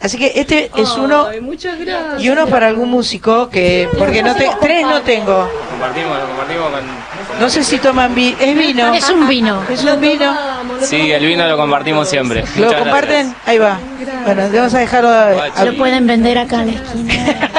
[0.00, 2.22] Así que este es uno Ay, muchas gracias.
[2.22, 5.48] y uno para algún músico que porque no te, tres no tengo.
[5.70, 7.40] Compartimos, lo compartimos con...
[7.40, 8.36] No sé si toman vino.
[8.40, 8.94] Es vino.
[8.94, 9.62] Es un vino.
[9.68, 10.36] Es un vino.
[10.82, 12.44] Sí, el vino lo compartimos siempre.
[12.56, 13.34] ¿Lo Muchas comparten?
[13.46, 13.78] Ahí va.
[14.24, 15.08] Bueno, le vamos a dejarlo.
[15.10, 17.50] a- Lo pueden vender acá en la esquina.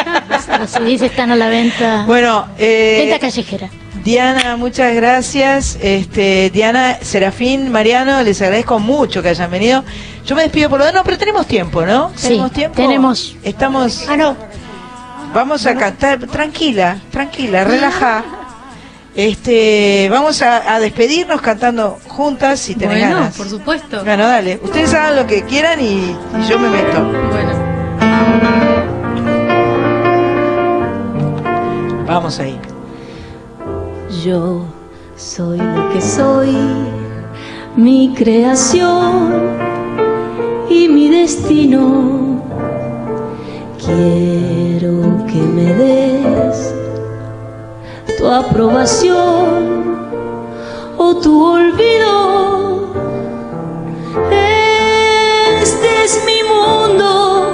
[0.60, 2.04] Los CDs están a la venta.
[2.08, 3.70] Bueno, eh, Venta callejera.
[4.06, 5.78] Diana, muchas gracias.
[5.82, 9.84] Este, Diana, Serafín, Mariano, les agradezco mucho que hayan venido.
[10.26, 12.12] Yo me despido por lo menos, pero tenemos tiempo, ¿no?
[12.16, 12.76] Sí, ¿Tenemos tiempo?
[12.76, 13.36] tenemos.
[13.44, 14.06] Estamos.
[14.08, 14.38] Ah, no.
[15.34, 18.24] Vamos a cantar, tranquila, tranquila, relaja.
[19.16, 23.36] Este, vamos a, a despedirnos cantando juntas si tenés Bueno, ganas.
[23.36, 24.04] por supuesto.
[24.04, 24.60] Bueno, dale.
[24.62, 27.04] Ustedes hagan lo que quieran y, y yo me meto.
[27.32, 27.66] Bueno.
[32.06, 32.60] Vamos ahí.
[34.26, 34.66] Yo
[35.16, 36.58] soy lo que soy,
[37.76, 39.52] mi creación
[40.68, 42.42] y mi destino.
[43.78, 46.74] Quiero que me des
[48.18, 49.94] tu aprobación
[50.98, 52.94] o tu olvido.
[55.62, 57.52] Este es mi mundo,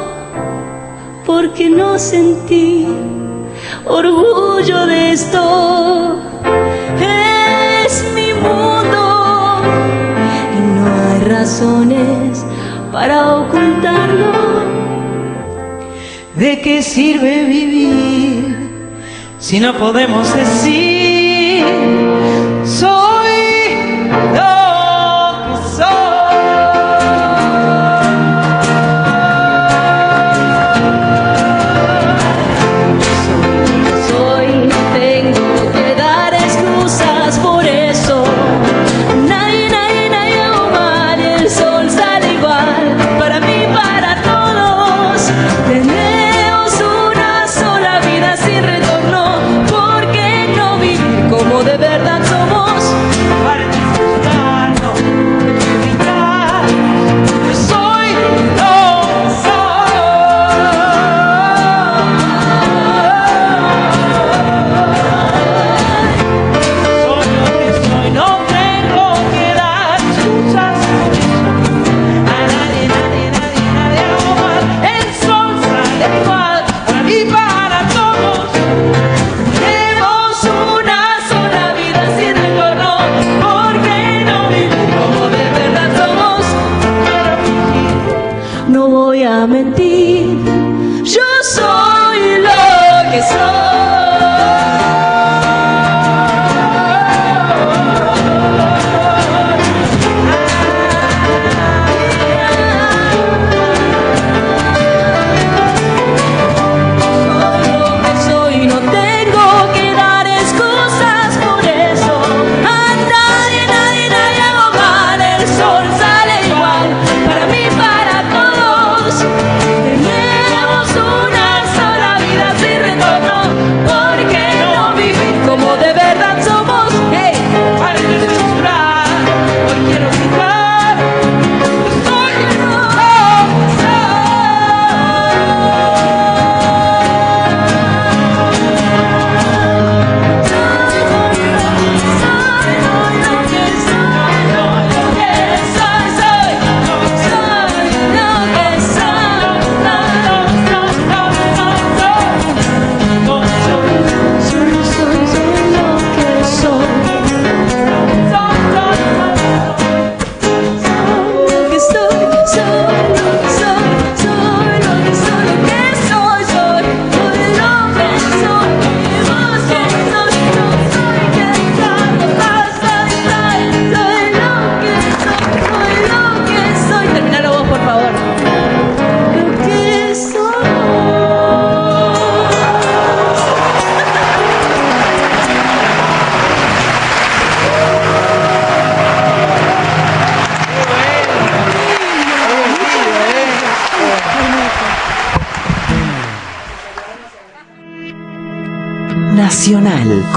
[1.25, 2.87] porque no sentí
[3.85, 6.20] orgullo de esto.
[12.91, 14.31] Para ocultarlo.
[16.35, 18.57] ¿De qué sirve vivir
[19.39, 22.10] si no podemos decir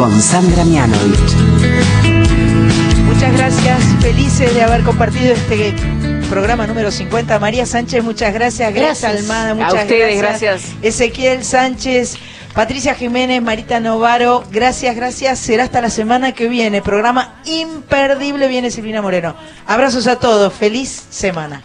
[0.04, 1.34] con Sandra Mianovich.
[3.06, 5.74] Muchas gracias, felices de haber compartido este
[6.28, 7.38] programa número 50.
[7.38, 8.74] María Sánchez, muchas gracias.
[8.74, 9.22] Gracias, Gracias.
[9.22, 10.62] Almada, A muchas ustedes, gracias.
[10.82, 12.18] Ezequiel Sánchez,
[12.52, 15.38] Patricia Jiménez, Marita Novaro, gracias, gracias.
[15.38, 16.82] Será hasta la semana que viene.
[16.82, 19.34] Programa imperdible viene Silvina Moreno.
[19.66, 21.62] Abrazos a todos, feliz semana.